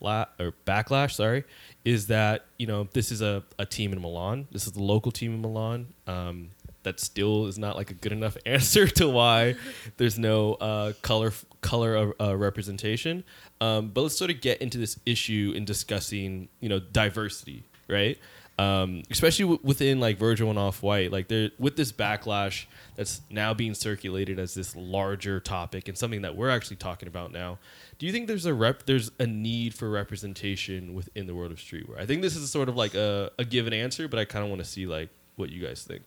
[0.00, 1.44] la- or backlash sorry
[1.84, 5.12] is that you know this is a, a team in Milan this is the local
[5.12, 6.50] team in Milan um,
[6.84, 9.56] that still is not like a good enough answer to why
[9.96, 13.24] there's no uh, color color uh, representation
[13.60, 18.18] um, but let's sort of get into this issue in discussing you know diversity right
[18.58, 23.20] um, especially w- within like Virgil and Off White, like there with this backlash that's
[23.28, 27.58] now being circulated as this larger topic and something that we're actually talking about now.
[27.98, 31.58] Do you think there's a rep there's a need for representation within the world of
[31.58, 31.98] streetwear?
[31.98, 34.50] I think this is sort of like a, a given answer, but I kind of
[34.50, 36.02] want to see like what you guys think.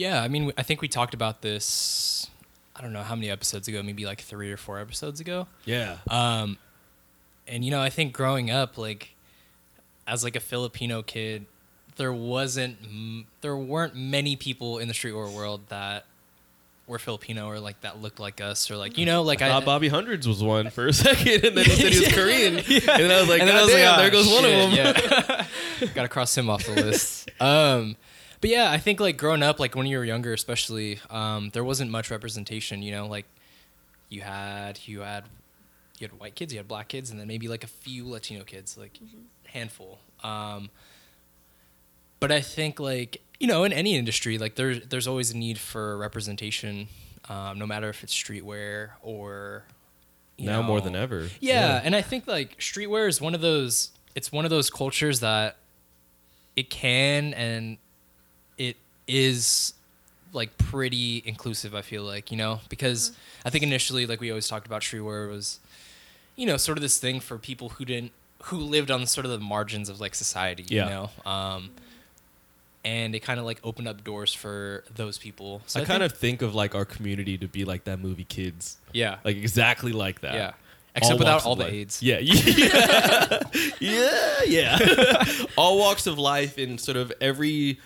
[0.00, 2.26] Yeah, I mean, I think we talked about this.
[2.74, 5.46] I don't know how many episodes ago, maybe like three or four episodes ago.
[5.66, 5.98] Yeah.
[6.08, 6.56] Um,
[7.46, 9.14] and you know, I think growing up, like
[10.06, 11.44] as like a Filipino kid,
[11.96, 16.06] there wasn't m- there weren't many people in the streetwear world that
[16.86, 19.50] were Filipino or like that looked like us or like you know like I I,
[19.50, 22.56] thought Bobby Hundreds was one for a second, and then he said he was Korean,
[22.56, 24.46] and then I was like, And then I was like, damn, "Ah, there goes one
[24.46, 24.72] of them.
[24.72, 25.46] Yeah.
[25.94, 27.28] Got to cross him off the list.
[27.38, 27.96] Um,
[28.40, 31.64] but yeah, I think like growing up, like when you were younger, especially, um, there
[31.64, 32.82] wasn't much representation.
[32.82, 33.26] You know, like
[34.08, 35.24] you had you had
[35.98, 38.44] you had white kids, you had black kids, and then maybe like a few Latino
[38.44, 38.98] kids, like
[39.44, 39.98] handful.
[40.22, 40.70] Um,
[42.18, 45.58] but I think like you know in any industry, like there's there's always a need
[45.58, 46.88] for representation,
[47.28, 49.64] um, no matter if it's streetwear or
[50.38, 51.28] you now more than ever.
[51.40, 53.90] yeah, and I think like streetwear is one of those.
[54.14, 55.56] It's one of those cultures that
[56.56, 57.78] it can and it
[59.10, 59.74] is
[60.32, 61.74] like pretty inclusive.
[61.74, 63.12] I feel like you know because
[63.44, 65.58] I think initially like we always talked about streetwear was
[66.36, 68.12] you know sort of this thing for people who didn't
[68.44, 70.64] who lived on sort of the margins of like society.
[70.68, 70.84] Yeah.
[70.84, 71.30] You know.
[71.30, 71.70] Um,
[72.82, 75.60] and it kind of like opened up doors for those people.
[75.66, 78.24] So I, kind think- of think of like our community to be like that movie
[78.24, 80.34] Kids, yeah, like exactly like that.
[80.34, 80.52] yeah.
[80.96, 81.72] Except All without all the life.
[81.72, 82.02] AIDS.
[82.02, 83.38] Yeah, yeah,
[83.80, 85.24] yeah, yeah.
[85.56, 87.78] all walks of life in sort of every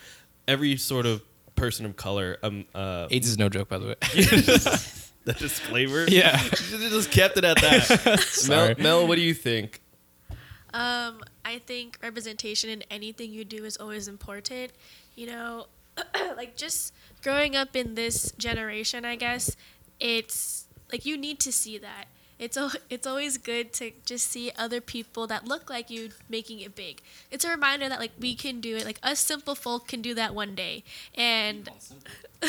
[0.47, 1.23] every sort of
[1.55, 2.39] person of color.
[2.43, 3.95] Um, uh, AIDS is no joke, by the way.
[5.25, 6.07] the disclaimer.
[6.09, 6.37] Yeah.
[6.39, 8.03] just kept it at that.
[8.07, 8.75] Mel, Sorry.
[8.79, 9.81] Mel, what do you think?
[10.73, 14.73] Um, I think representation in anything you do is always important.
[15.15, 15.67] You know,
[16.37, 19.57] like just growing up in this generation, I guess
[20.01, 22.07] it's like you need to see that.
[22.39, 22.59] It's
[22.91, 27.01] it's always good to just see other people that look like you making it big.
[27.31, 28.85] It's a reminder that like we can do it.
[28.85, 30.83] Like us simple folk can do that one day.
[31.15, 31.71] And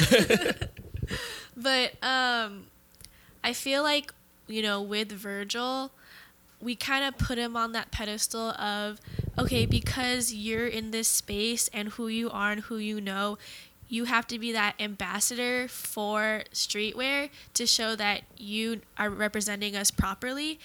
[1.58, 2.67] but um,
[3.43, 4.13] I feel like
[4.48, 5.91] you know with Virgil,
[6.62, 9.00] we kind of put him on that pedestal of
[9.38, 13.38] okay because you're in this space and who you are and who you know
[13.88, 19.91] you have to be that ambassador for streetwear to show that you are representing us
[19.91, 20.60] properly.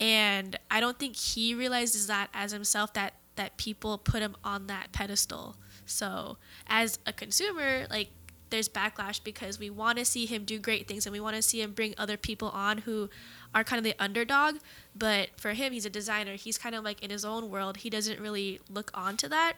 [0.00, 4.66] And i don't think he realizes that as himself that that people put him on
[4.66, 5.56] that pedestal.
[5.86, 8.08] So as a consumer like
[8.50, 11.42] there's backlash because we want to see him do great things and we want to
[11.42, 13.08] see him bring other people on who
[13.54, 14.56] are kind of the underdog.
[14.94, 16.34] But for him he's a designer.
[16.34, 17.78] He's kind of like in his own world.
[17.78, 19.54] He doesn't really look onto that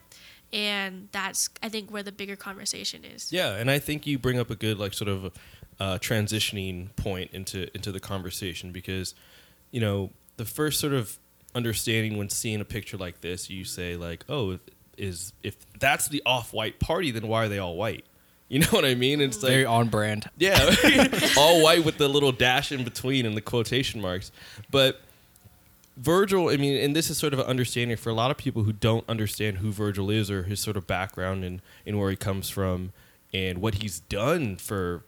[0.54, 4.38] and that's i think where the bigger conversation is Yeah, and I think you bring
[4.38, 5.24] up a good like sort of
[5.80, 9.14] uh, transitioning point into into the conversation because
[9.72, 11.18] you know the first sort of
[11.54, 14.60] understanding when seeing a picture like this, you say like, oh, if,
[14.96, 18.04] is if that's the off-white party, then why are they all white?
[18.48, 19.20] You know what I mean?
[19.22, 20.28] It's like Very on brand.
[20.38, 20.70] yeah,
[21.36, 24.30] all white with the little dash in between and the quotation marks.
[24.70, 25.00] But
[25.96, 28.64] Virgil, I mean, and this is sort of an understanding for a lot of people
[28.64, 32.16] who don't understand who Virgil is or his sort of background and, and where he
[32.16, 32.92] comes from
[33.32, 35.02] and what he's done for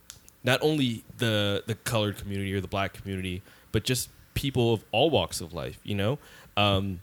[0.44, 5.10] not only the the colored community or the black community, but just people of all
[5.10, 5.80] walks of life.
[5.82, 6.18] You know,
[6.56, 7.00] um,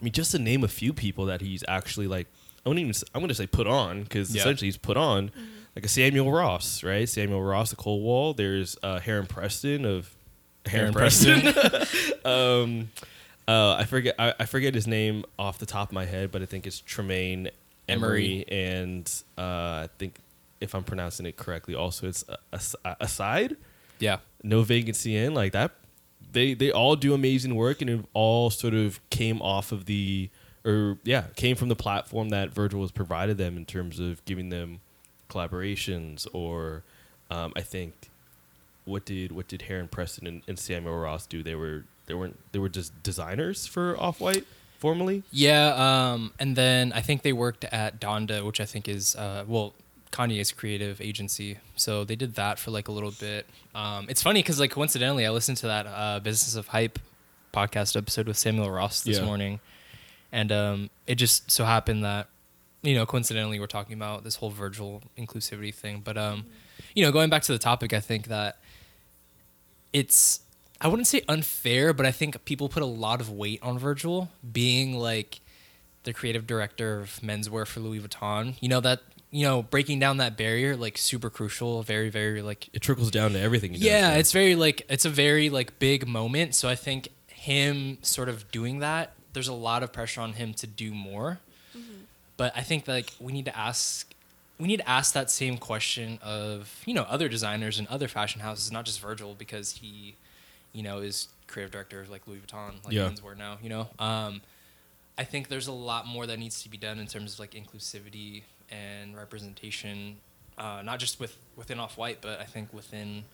[0.00, 2.26] I mean, just to name a few people that he's actually like,
[2.64, 2.90] I wouldn't even.
[2.90, 4.40] s- I'm going to say put on because Yeah.
[4.42, 5.30] essentially he's put on.
[5.76, 7.06] like a Samuel Ross, right?
[7.08, 8.32] Samuel Ross, the Cold Wall.
[8.34, 10.15] There's uh, Heron Preston of
[10.68, 11.46] Heron, Preston.
[12.24, 12.90] um,
[13.48, 16.42] uh, I forget I, I forget his name off the top of my head, but
[16.42, 17.50] I think it's Tremaine
[17.88, 20.16] Emory, and uh, I think
[20.60, 22.24] if I'm pronouncing it correctly, also it's
[23.00, 23.56] Acyde.
[23.98, 24.18] Yeah.
[24.42, 25.72] No Vacancy Inn like that.
[26.32, 30.28] They they all do amazing work, and it all sort of came off of the
[30.64, 34.48] or yeah came from the platform that Virgil has provided them in terms of giving
[34.48, 34.80] them
[35.30, 36.82] collaborations or
[37.30, 38.10] um, I think
[38.86, 41.42] what did what did Heron Preston and, and Samuel Ross do?
[41.42, 44.46] They were they weren't they were just designers for Off White
[44.78, 45.22] formally.
[45.30, 45.74] Yeah,
[46.12, 49.74] um, and then I think they worked at Donda, which I think is uh, well
[50.12, 51.58] Kanye's creative agency.
[51.74, 53.46] So they did that for like a little bit.
[53.74, 56.98] Um, it's funny because like coincidentally, I listened to that uh, Business of Hype
[57.52, 59.24] podcast episode with Samuel Ross this Yeah.
[59.24, 59.60] morning,
[60.32, 62.28] and um, it just so happened that
[62.82, 66.02] you know coincidentally we're talking about this whole Virgil inclusivity thing.
[66.04, 66.46] But um,
[66.94, 68.58] you know, going back to the topic, I think that
[69.92, 70.40] it's
[70.80, 74.30] I wouldn't say unfair, but I think people put a lot of weight on Virgil
[74.52, 75.40] being like
[76.04, 78.56] the creative director of menswear for Louis Vuitton.
[78.60, 82.68] You know that you know breaking down that barrier like super crucial, very very like
[82.72, 83.72] It trickles down to everything.
[83.72, 84.18] He does, yeah, man.
[84.18, 86.54] it's very like it's a very like big moment.
[86.54, 90.52] So I think him sort of doing that, there's a lot of pressure on him
[90.54, 91.38] to do more.
[91.76, 91.92] Mm-hmm.
[92.36, 94.12] But I think like we need to ask
[94.58, 98.40] we need to ask that same question of, you know, other designers and other fashion
[98.40, 100.16] houses, not just Virgil because he,
[100.72, 103.08] you know, is creative director of like Louis Vuitton, like Yeah.
[103.10, 103.88] menswear now, you know.
[103.98, 104.40] Um
[105.18, 107.52] I think there's a lot more that needs to be done in terms of like
[107.52, 110.16] inclusivity and representation,
[110.58, 113.24] uh, not just with within Off White, but I think within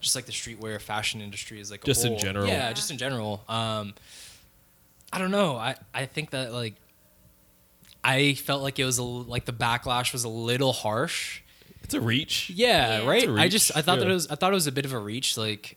[0.00, 2.46] just like the streetwear fashion industry is like a Just in general.
[2.48, 3.42] Yeah, just in general.
[3.48, 3.94] Um,
[5.12, 5.56] I don't know.
[5.56, 6.74] I I think that like
[8.08, 11.40] I felt like it was a, l- like the backlash was a little harsh.
[11.82, 12.50] it's a reach.
[12.50, 13.08] Yeah, Yeah.
[13.08, 13.22] right.
[13.24, 14.72] It's a I just I reach, thought that it was I thought it was a
[14.72, 15.36] bit of a reach.
[15.36, 15.76] Like,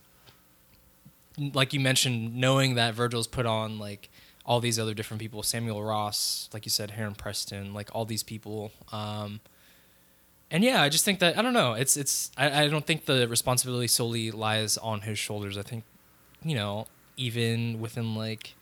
[1.53, 4.09] like you mentioned, knowing that Virgil's put on like
[4.45, 8.23] all these other different people, Samuel Ross, like you said, Heron Preston, like all these
[8.23, 8.71] people.
[8.91, 9.39] Um,
[10.51, 11.73] and yeah, I just think that I don't know.
[11.73, 15.57] It's it's I, I don't think the responsibility solely lies on his shoulders.
[15.57, 15.83] I think,
[16.43, 18.55] you know, even within like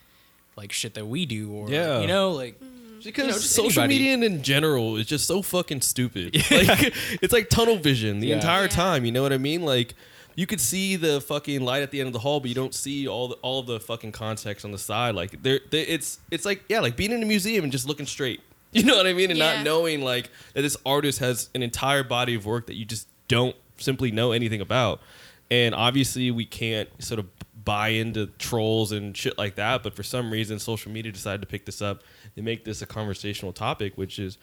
[0.56, 2.02] like shit that we do or Yeah.
[2.02, 2.60] you know like
[3.04, 4.12] Because You know, social anybody.
[4.16, 6.36] media in general is just so fucking stupid.
[6.52, 8.36] Like it's like tunnel vision the Yeah.
[8.36, 8.68] entire Yeah.
[8.70, 9.06] time.
[9.06, 9.62] You know what I mean?
[9.64, 9.94] Like
[10.36, 12.74] you could see the fucking light at the end of the hall, but you don't
[12.74, 15.16] see all the all the fucking context on the side.
[15.16, 18.06] Like there, there it's it's like yeah, like being in a museum and just looking
[18.06, 18.42] straight.
[18.74, 19.32] You know what I mean?
[19.32, 19.56] And Yeah.
[19.56, 23.08] not knowing like that this artist has an entire body of work that you just
[23.30, 25.02] don't simply know anything about.
[25.50, 27.37] And obviously we can't sort of
[27.68, 31.48] buy into trolls and shit like that, but for some reason social media decided to
[31.48, 32.02] pick this up
[32.38, 34.38] and make this a conversational topic, which is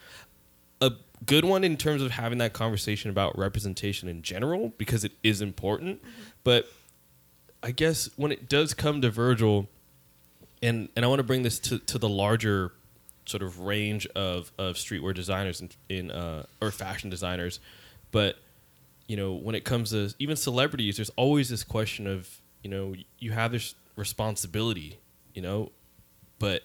[0.79, 0.91] a
[1.25, 5.41] good one in terms of having that conversation about representation in general because it is
[5.41, 6.03] important.
[6.43, 6.71] But
[7.63, 9.67] I guess when it does come to Virgil,
[10.61, 12.73] and and I want to bring this to, to the larger
[13.25, 17.59] sort of range of, of streetwear designers in, in uh, or fashion designers,
[18.11, 18.37] but
[19.07, 22.95] you know when it comes to even celebrities, there's always this question of you know
[23.19, 24.97] you have this responsibility,
[25.35, 25.71] you know,
[26.39, 26.63] but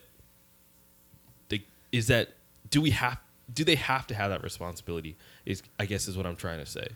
[1.49, 2.29] they, is that
[2.71, 3.19] do we have
[3.53, 5.15] do they have to have that responsibility?
[5.45, 6.87] Is I guess is what I'm trying to say.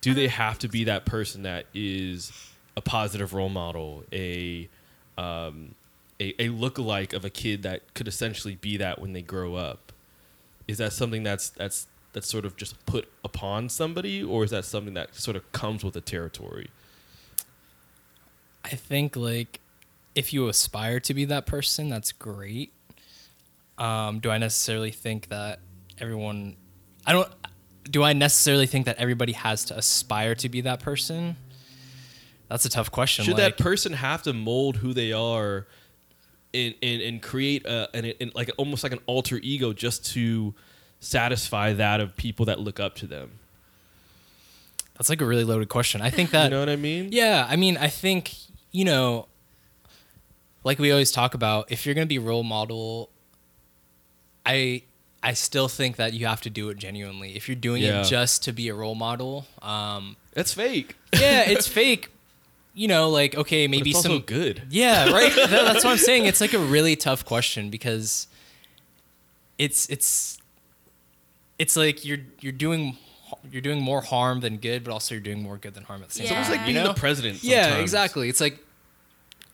[0.00, 2.32] Do they have to be that person that is
[2.76, 4.68] a positive role model, a
[5.16, 5.76] um,
[6.18, 9.92] a, a lookalike of a kid that could essentially be that when they grow up?
[10.66, 14.64] Is that something that's that's that's sort of just put upon somebody, or is that
[14.64, 16.68] something that sort of comes with the territory?
[18.70, 19.60] I think like
[20.14, 22.72] if you aspire to be that person, that's great.
[23.78, 25.60] Um, do I necessarily think that
[25.98, 26.56] everyone?
[27.06, 27.28] I don't.
[27.84, 31.36] Do I necessarily think that everybody has to aspire to be that person?
[32.48, 33.24] That's a tough question.
[33.24, 35.66] Should like, that person have to mold who they are,
[36.52, 40.54] and and, and create a an, an like almost like an alter ego just to
[41.00, 43.38] satisfy that of people that look up to them?
[44.98, 46.02] that's like a really loaded question.
[46.02, 47.10] I think that you know what I mean?
[47.12, 48.34] Yeah, I mean, I think
[48.72, 49.26] you know,
[50.64, 53.10] like we always talk about, if you're gonna be a role model,
[54.46, 54.82] I
[55.22, 57.34] I still think that you have to do it genuinely.
[57.36, 58.02] If you're doing Yeah.
[58.02, 60.96] it just to be a role model, um, That's fake.
[61.12, 62.10] yeah, it's fake.
[62.74, 64.62] You know, like okay, maybe it's some also good.
[64.70, 65.34] yeah, right.
[65.34, 66.26] That- that's what I'm saying.
[66.26, 68.28] It's like a really tough question because
[69.58, 70.38] it's it's
[71.58, 72.96] it's like you're you're doing
[73.52, 76.08] you're doing more harm than good, but also you're doing more good than harm at
[76.08, 76.30] the same Yeah.
[76.32, 76.40] time.
[76.40, 76.92] It's almost like being you know?
[76.92, 77.42] the president.
[77.44, 78.28] Yeah, exactly.
[78.28, 78.58] It's like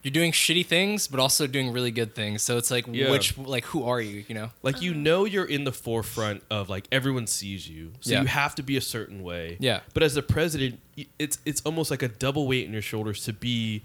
[0.03, 2.43] you're doing shitty things, but also doing really good things.
[2.43, 3.09] So it's like, Yeah.
[3.09, 4.23] which, like, who are you?
[4.27, 4.51] You know?
[4.61, 8.21] like you know you're in the forefront of like everyone sees you so Yeah.
[8.21, 9.79] you have to be a certain way Yeah.
[9.93, 10.79] but as the president
[11.19, 13.81] it's it's almost like a double weight in your shoulders to be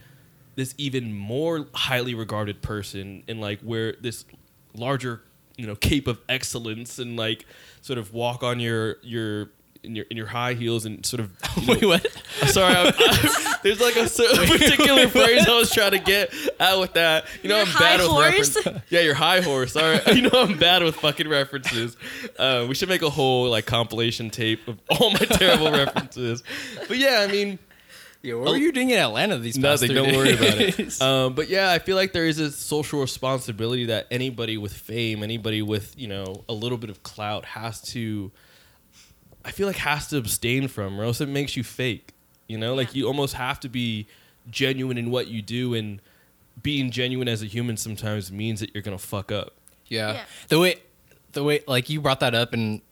[0.56, 4.24] this even more highly regarded person and like wear this
[4.74, 5.22] larger
[5.56, 7.46] you know cape of excellence and like
[7.80, 9.50] sort of walk on your your
[9.82, 12.06] in your in your high heels and sort of you know, Wait, what?
[12.48, 16.80] Sorry, I'm, I, there's like a certain particular phrase I was trying to get out
[16.80, 17.24] with that.
[17.42, 18.56] You know, Your I'm bad high with horse?
[18.56, 18.82] references.
[18.90, 19.76] Yeah, your high horse.
[19.76, 21.96] All right, you know I'm bad with fucking references.
[22.38, 26.42] Uh, we should make a whole like compilation tape of all my terrible references.
[26.88, 27.58] But yeah, I mean,
[28.22, 29.96] Yeah, what were you doing in Atlanta these past nothing.
[29.96, 31.00] three Don't worry about it.
[31.02, 35.22] Um, but yeah, I feel like there is a social responsibility that anybody with fame,
[35.22, 38.30] anybody with you know a little bit of clout, has to.
[39.44, 42.12] I feel like has to abstain from, or else it makes you fake.
[42.46, 44.06] You know, like you almost have to be
[44.50, 46.00] genuine in what you do, and
[46.62, 49.54] being genuine as a human sometimes means that you're gonna fuck up.
[49.86, 50.12] yeah.
[50.12, 50.24] Yeah.
[50.48, 50.76] The way,
[51.32, 52.82] the way, like you brought that up and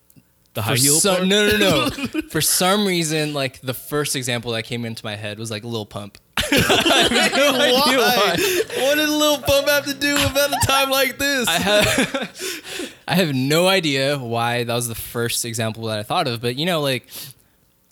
[0.54, 1.28] The for high heel some- part?
[1.28, 1.56] No, no,
[1.88, 1.90] no.
[2.30, 5.86] for some reason, like the first example that came into my head was like Lil
[5.86, 6.18] Pump.
[6.50, 8.36] Why?
[8.78, 11.48] what did Lil Pump have to do about a time like this?
[11.48, 16.26] I have, I have no idea why that was the first example that I thought
[16.26, 17.06] of, but you know, like,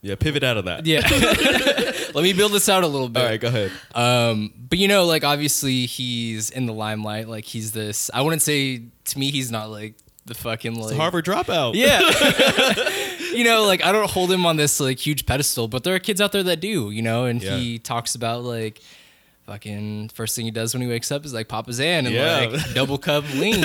[0.01, 0.85] yeah, pivot out of that.
[0.85, 1.01] yeah.
[2.13, 3.21] Let me build this out a little bit.
[3.23, 3.71] All right, go ahead.
[3.93, 7.27] Um, but you know, like obviously he's in the limelight.
[7.27, 8.09] Like he's this.
[8.13, 9.95] I wouldn't say to me he's not like
[10.27, 11.73] the fucking like Harvard dropout.
[11.75, 11.99] Yeah.
[13.35, 15.99] you know, like I don't hold him on this like huge pedestal, but there are
[15.99, 17.57] kids out there that do, you know, and Yeah.
[17.57, 18.79] he talks about like
[19.45, 22.47] fucking first thing he does when he wakes up is like Papa Zan and Yeah.
[22.51, 23.63] like double cup lean.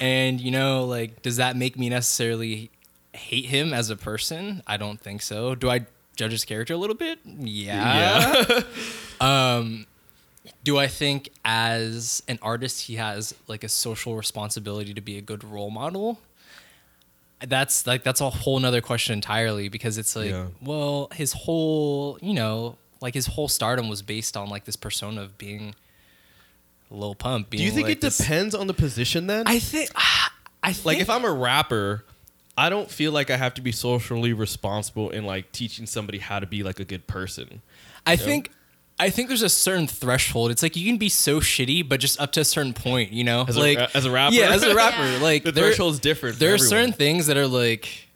[0.00, 2.70] and you know, like does that make me necessarily
[3.12, 4.62] hate him as a person?
[4.66, 5.54] I don't think so.
[5.54, 7.18] Do I judge his character a little bit?
[7.24, 8.44] Yeah.
[8.48, 8.60] Yeah.
[9.20, 9.86] Um,
[10.68, 15.22] do I think as an artist he has like a social responsibility to be a
[15.22, 16.18] good role model?
[17.40, 20.48] That's like that's a whole nother question entirely because it's like, Yeah.
[20.60, 25.22] well, his whole you know like his whole stardom was based on like this persona
[25.22, 25.74] of being
[26.90, 27.48] Lil Pump.
[27.50, 29.46] Being Do you think like it this- depends on the position then?
[29.46, 29.90] I think.
[30.62, 32.04] I think like if I'm a rapper,
[32.58, 36.40] I don't feel like I have to be socially responsible in like teaching somebody how
[36.40, 37.62] to be like a good person.
[38.04, 38.50] I think
[39.00, 40.50] I think there's a certain threshold.
[40.50, 43.22] It's like you can be so shitty, but just up to a certain point, you
[43.24, 43.44] know.
[43.48, 44.34] As a- like as a rapper?
[44.34, 45.18] yeah, as a rapper, Yeah.
[45.22, 46.34] like The there- threshold's different.
[46.36, 46.68] for There are everyone.
[46.68, 48.08] certain things that are like,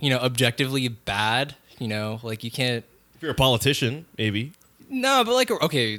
[0.00, 1.54] you know, objectively bad.
[1.78, 2.84] You know, like you can't.
[3.16, 4.52] If you're a politician, maybe.
[4.88, 5.98] No, but like okay,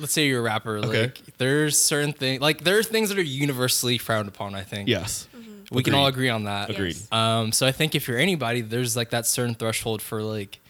[0.00, 0.78] let's say you're a rapper.
[0.78, 1.02] Okay.
[1.02, 4.54] Like there's certain things like there are things that are universally frowned upon.
[4.54, 4.88] I think.
[4.88, 5.28] Yes.
[5.70, 6.70] we can all agree on that.
[6.70, 6.94] Agreed.
[6.96, 7.08] Yes.
[7.12, 10.60] Um, so I think if you're anybody, there's like that certain threshold for like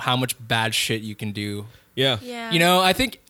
[0.00, 2.18] how much bad shit you can do Yeah.
[2.22, 2.50] Yeah.
[2.50, 3.20] You know, I think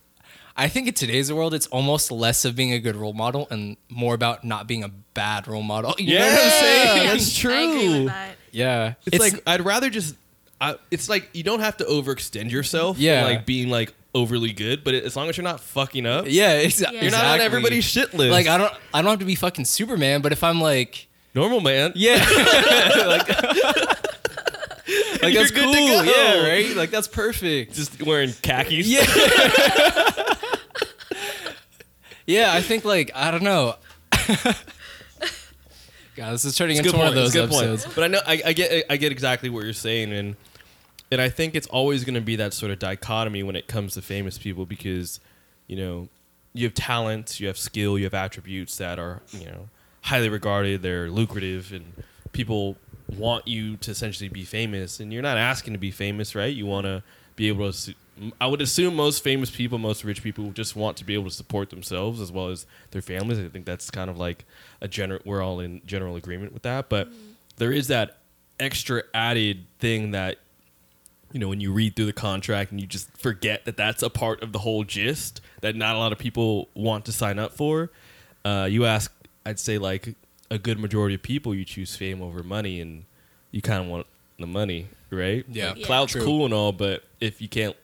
[0.56, 3.76] I think in today's world it's almost less of being a good role model and
[3.90, 5.94] more about not being a bad role model.
[5.98, 7.06] You yeah, know what I'm saying?
[7.08, 7.52] that's true.
[7.52, 8.36] I agree with that.
[8.52, 8.94] yeah.
[9.06, 10.14] It's, like I'd rather just.
[10.58, 12.96] I, it's like you don't have to overextend yourself.
[12.98, 13.24] Yeah.
[13.24, 16.90] like being like overly good, but as long as you're not fucking up, yeah, exa-
[16.90, 18.32] You're you're not on everybody's shit list.
[18.32, 21.60] Like I don't I don't have to be fucking Superman, but if I'm like normal
[21.60, 21.92] man.
[21.94, 22.16] yeah,
[23.06, 23.28] like,
[25.26, 26.04] like that's good cool.
[26.04, 26.76] Yeah, right.
[26.76, 27.74] Like that's perfect.
[27.74, 28.86] Just wearing khakis.
[28.86, 29.04] Yeah.
[32.26, 33.76] yeah, I think like I don't know.
[36.16, 37.18] God, this is turning It's into one point.
[37.18, 37.66] of those good point.
[37.66, 37.94] episodes.
[37.94, 40.36] But I know I, I get I get exactly what you're saying, and
[41.12, 43.94] and I think it's always going to be that sort of dichotomy when it comes
[43.94, 45.20] to famous people because
[45.66, 46.08] you know
[46.54, 49.68] you have talent, you have skill, you have attributes that are you know
[50.02, 51.92] highly regarded, they're lucrative, and
[52.32, 52.76] people
[53.16, 56.54] want you to essentially be famous, and you're not asking to be famous, right?
[56.54, 57.02] You want to
[57.36, 57.72] be able to.
[57.72, 57.94] su-
[58.40, 61.30] I would assume most famous people, most rich people, just want to be able to
[61.30, 63.38] support themselves as well as their families.
[63.38, 64.44] I think that's kind of like
[64.80, 65.20] a general.
[65.24, 67.08] We're all in general agreement with that, but
[67.56, 68.18] there is that
[68.58, 70.38] extra added thing that
[71.32, 74.08] you know when you read through the contract and you just forget that that's a
[74.08, 77.52] part of the whole gist that not a lot of people want to sign up
[77.52, 77.90] for.
[78.44, 79.12] Uh, you ask,
[79.44, 80.14] I'd say like
[80.50, 83.04] a good majority of people, you choose fame over money, and
[83.50, 84.06] you kind of want
[84.38, 85.44] the money, right?
[85.50, 85.68] Yeah.
[85.70, 85.86] Like, Yeah.
[85.86, 86.24] clout's True.
[86.24, 87.76] cool and all, but if you can't,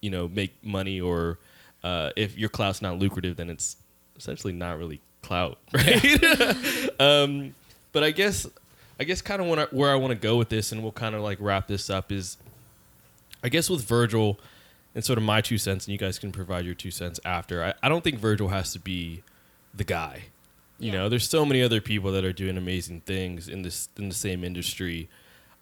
[0.00, 1.38] you know, make money or
[1.84, 3.76] uh, if your clout's not lucrative, then it's
[4.16, 6.90] essentially not really clout, right?
[7.00, 7.54] um,
[7.92, 8.46] but I guess,
[8.98, 11.22] I guess, kind of where I want to go with this, and we'll kind of
[11.22, 12.36] like wrap this up is,
[13.44, 14.38] I guess with Virgil,
[14.94, 17.64] and sort of my two cents, and you guys can provide your two cents after.
[17.64, 19.22] I, I don't think Virgil has to be
[19.74, 20.24] the guy.
[20.82, 20.98] You Yeah.
[20.98, 24.14] know, there's so many other people that are doing amazing things in this in the
[24.14, 25.08] same industry.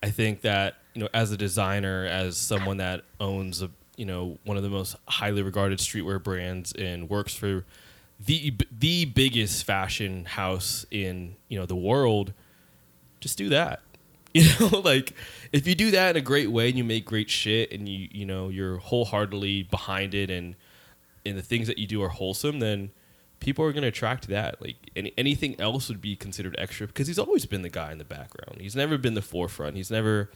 [0.03, 4.39] I think that you know, as a designer, as someone that owns a you know
[4.45, 7.66] one of the most highly regarded streetwear brands and works for
[8.18, 12.33] the the biggest fashion house in you know the world,
[13.21, 13.83] just do that.
[14.33, 15.14] You know, like
[15.53, 18.09] if you do that in a great way and you make great shit and you
[18.12, 20.55] you know you're wholeheartedly behind it and
[21.27, 22.93] and the things that you do are wholesome, then
[23.41, 24.62] people are going to attract that.
[24.62, 27.99] Like any, anything else would be considered extra because he's always been the guy in
[27.99, 28.61] the background.
[28.61, 29.76] He's never been the forefront.
[29.76, 30.30] He's never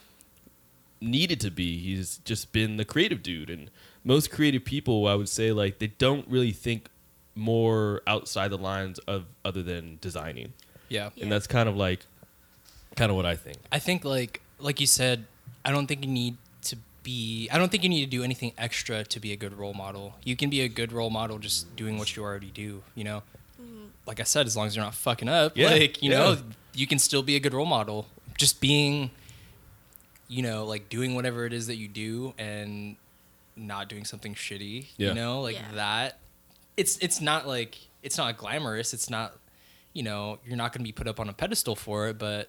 [1.01, 1.79] needed to be.
[1.79, 3.51] He's just been the creative dude.
[3.51, 3.71] And
[4.03, 6.89] most creative people, I would say, like they don't really think
[7.35, 10.53] more outside the lines of other than designing.
[10.89, 11.11] Yeah.
[11.15, 11.25] Yeah.
[11.25, 12.07] And that's kind of like
[12.97, 13.59] kind of what I think.
[13.71, 15.27] I think like like you said,
[15.65, 18.53] I don't think you need to be I don't think you need to do anything
[18.59, 20.17] extra to be a good role model.
[20.25, 23.23] You can be a good role model just doing what you already do, you know.
[23.63, 23.85] Mm-hmm.
[24.07, 26.19] Like I said, as long as you're not fucking up, Yeah, like, you yeah.
[26.19, 26.37] know,
[26.75, 28.07] you can still be a good role model.
[28.37, 29.11] Just being
[30.27, 32.97] you know, like doing whatever it is that you do and
[33.57, 35.09] not doing something shitty, Yeah.
[35.11, 35.75] you know, like Yeah.
[35.75, 36.19] that.
[36.77, 38.93] It's it's not like it's not glamorous.
[38.95, 39.37] It's not,
[39.93, 42.49] you know, you're not going to be put up on a pedestal for it, but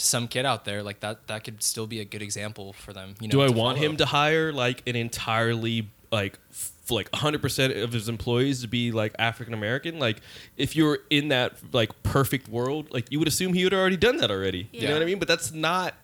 [0.00, 3.14] some kid out there like that that could still be a good example for them.
[3.20, 3.90] You know, Do I want follow.
[3.90, 8.92] him to hire like an entirely like f- like 100% of his employees to be
[8.92, 9.98] like African American?
[9.98, 10.20] Like
[10.56, 13.96] if you're in that like perfect world, like you would assume he would have already
[13.96, 14.68] done that already.
[14.72, 15.18] You know what I mean?
[15.18, 15.94] But that's not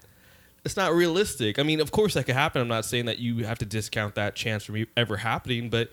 [0.64, 1.59] it's not realistic.
[1.59, 2.61] I mean, of course that could happen.
[2.62, 5.90] I'm not saying that you have to discount that chance from ever happening, but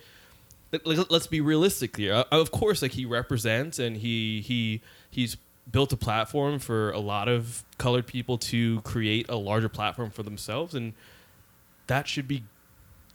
[0.71, 2.13] let- let- let's be realistic here.
[2.13, 5.35] Uh, Of course, like he represents and he he he's
[5.70, 10.24] built a platform for a lot of colored people to create a larger platform for
[10.24, 10.93] themselves, and
[11.88, 12.43] that should be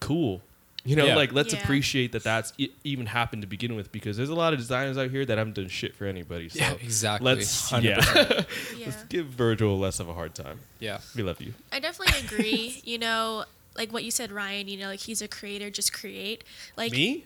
[0.01, 0.43] cool.
[0.85, 1.17] You know, Yeah.
[1.17, 1.61] like let's Yeah.
[1.63, 4.97] appreciate that that's e- even happened to begin with because there's a lot of designers
[4.97, 6.49] out here that haven't done shit for anybody.
[6.49, 7.25] So Yeah, exactly.
[7.35, 8.45] let's yeah, Yeah.
[8.87, 10.61] let's give Virgil less of a hard time.
[10.79, 11.01] Yeah.
[11.17, 11.55] We love you.
[11.73, 12.81] I definitely agree.
[12.85, 14.69] you know, like what you said, Ryan.
[14.69, 16.45] You know, like he's a creator, just create.
[16.77, 17.25] Like Me?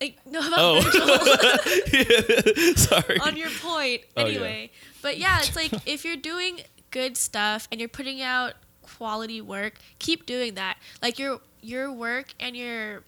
[0.00, 0.80] Like no, about Oh.
[2.76, 3.18] Sorry.
[3.20, 4.02] on your point.
[4.16, 4.26] Oh, yeah.
[4.26, 4.70] Anyway,
[5.02, 9.74] but yeah, it's like if you're doing good stuff and you're putting out quality work,
[9.98, 10.78] keep doing that.
[11.02, 13.02] Like your your work and your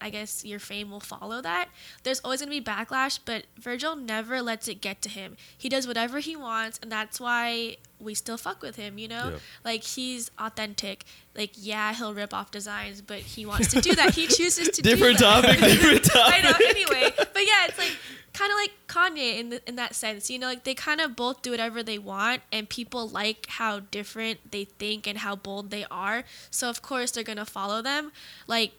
[0.00, 1.68] I guess your fame will follow that.
[2.02, 5.36] There's always gonna be backlash, but Virgil never lets it get to him.
[5.56, 8.98] He does whatever he wants, and that's why we still fuck with him.
[8.98, 9.38] You know, Yeah.
[9.64, 11.04] like he's authentic.
[11.36, 14.14] Like yeah, he'll rip off designs, but he wants to do that.
[14.14, 15.42] He chooses to different do that.
[15.44, 15.58] topic.
[15.60, 16.34] Different topic.
[16.34, 16.56] I know.
[16.66, 17.96] Anyway, but yeah, it's like
[18.32, 20.30] kind of like Kanye in the, in that sense.
[20.30, 23.80] You know, like they kind of both do whatever they want, and people like how
[23.80, 26.24] different they think and how bold they are.
[26.50, 28.12] So of course they're gonna follow them.
[28.46, 28.72] Like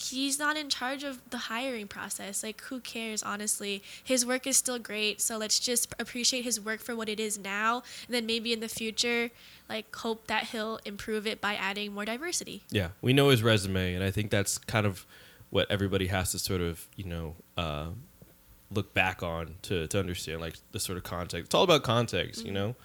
[0.00, 2.42] he's not in charge of the hiring process.
[2.42, 3.22] Like who cares?
[3.22, 5.20] Honestly, his work is still great.
[5.20, 8.60] So let's just appreciate his work for what it is now, and then maybe in
[8.60, 9.30] the future,
[9.68, 12.62] like hope that he'll improve it by adding more diversity.
[12.70, 15.06] Yeah, we know his resume, and I think that's kind of
[15.50, 17.88] what everybody has to sort of, you know, uh,
[18.70, 21.46] look back on to, to understand like the sort of context.
[21.46, 22.76] It's all about context, you know.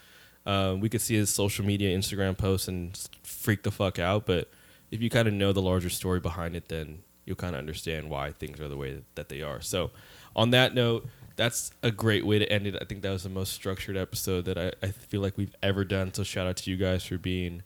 [0.45, 4.25] Uh, we could see his social media, Instagram posts, and freak the fuck out.
[4.25, 4.49] But
[4.93, 8.11] if you kind of know the larger story behind it, then you'll kind of understand
[8.11, 9.59] why things are the way that they are.
[9.59, 9.89] So,
[10.35, 12.77] on that note, that's a great way to end it.
[12.79, 15.83] I think that was the most structured episode that I, I feel like we've ever
[15.83, 16.13] done.
[16.13, 17.63] So, shout out to you guys for being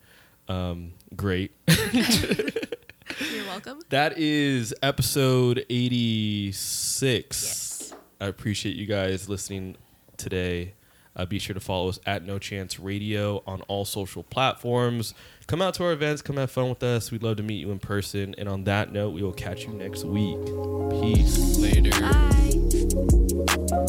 [0.48, 1.52] um, great.
[1.68, 3.82] You're welcome.
[3.90, 7.44] That is episode 86.
[7.44, 7.94] Yes.
[8.22, 9.76] I appreciate you guys listening
[10.16, 10.76] today.
[11.14, 15.14] Uh, be sure to follow us at No Chance Radio on all social platforms.
[15.48, 17.10] Come out to our events, come have fun with us.
[17.10, 18.36] We'd love to meet you in person.
[18.38, 20.38] And on that note, we will catch you next week.
[21.02, 21.58] Peace.
[21.58, 21.91] Later.
[21.91, 23.88] Bye.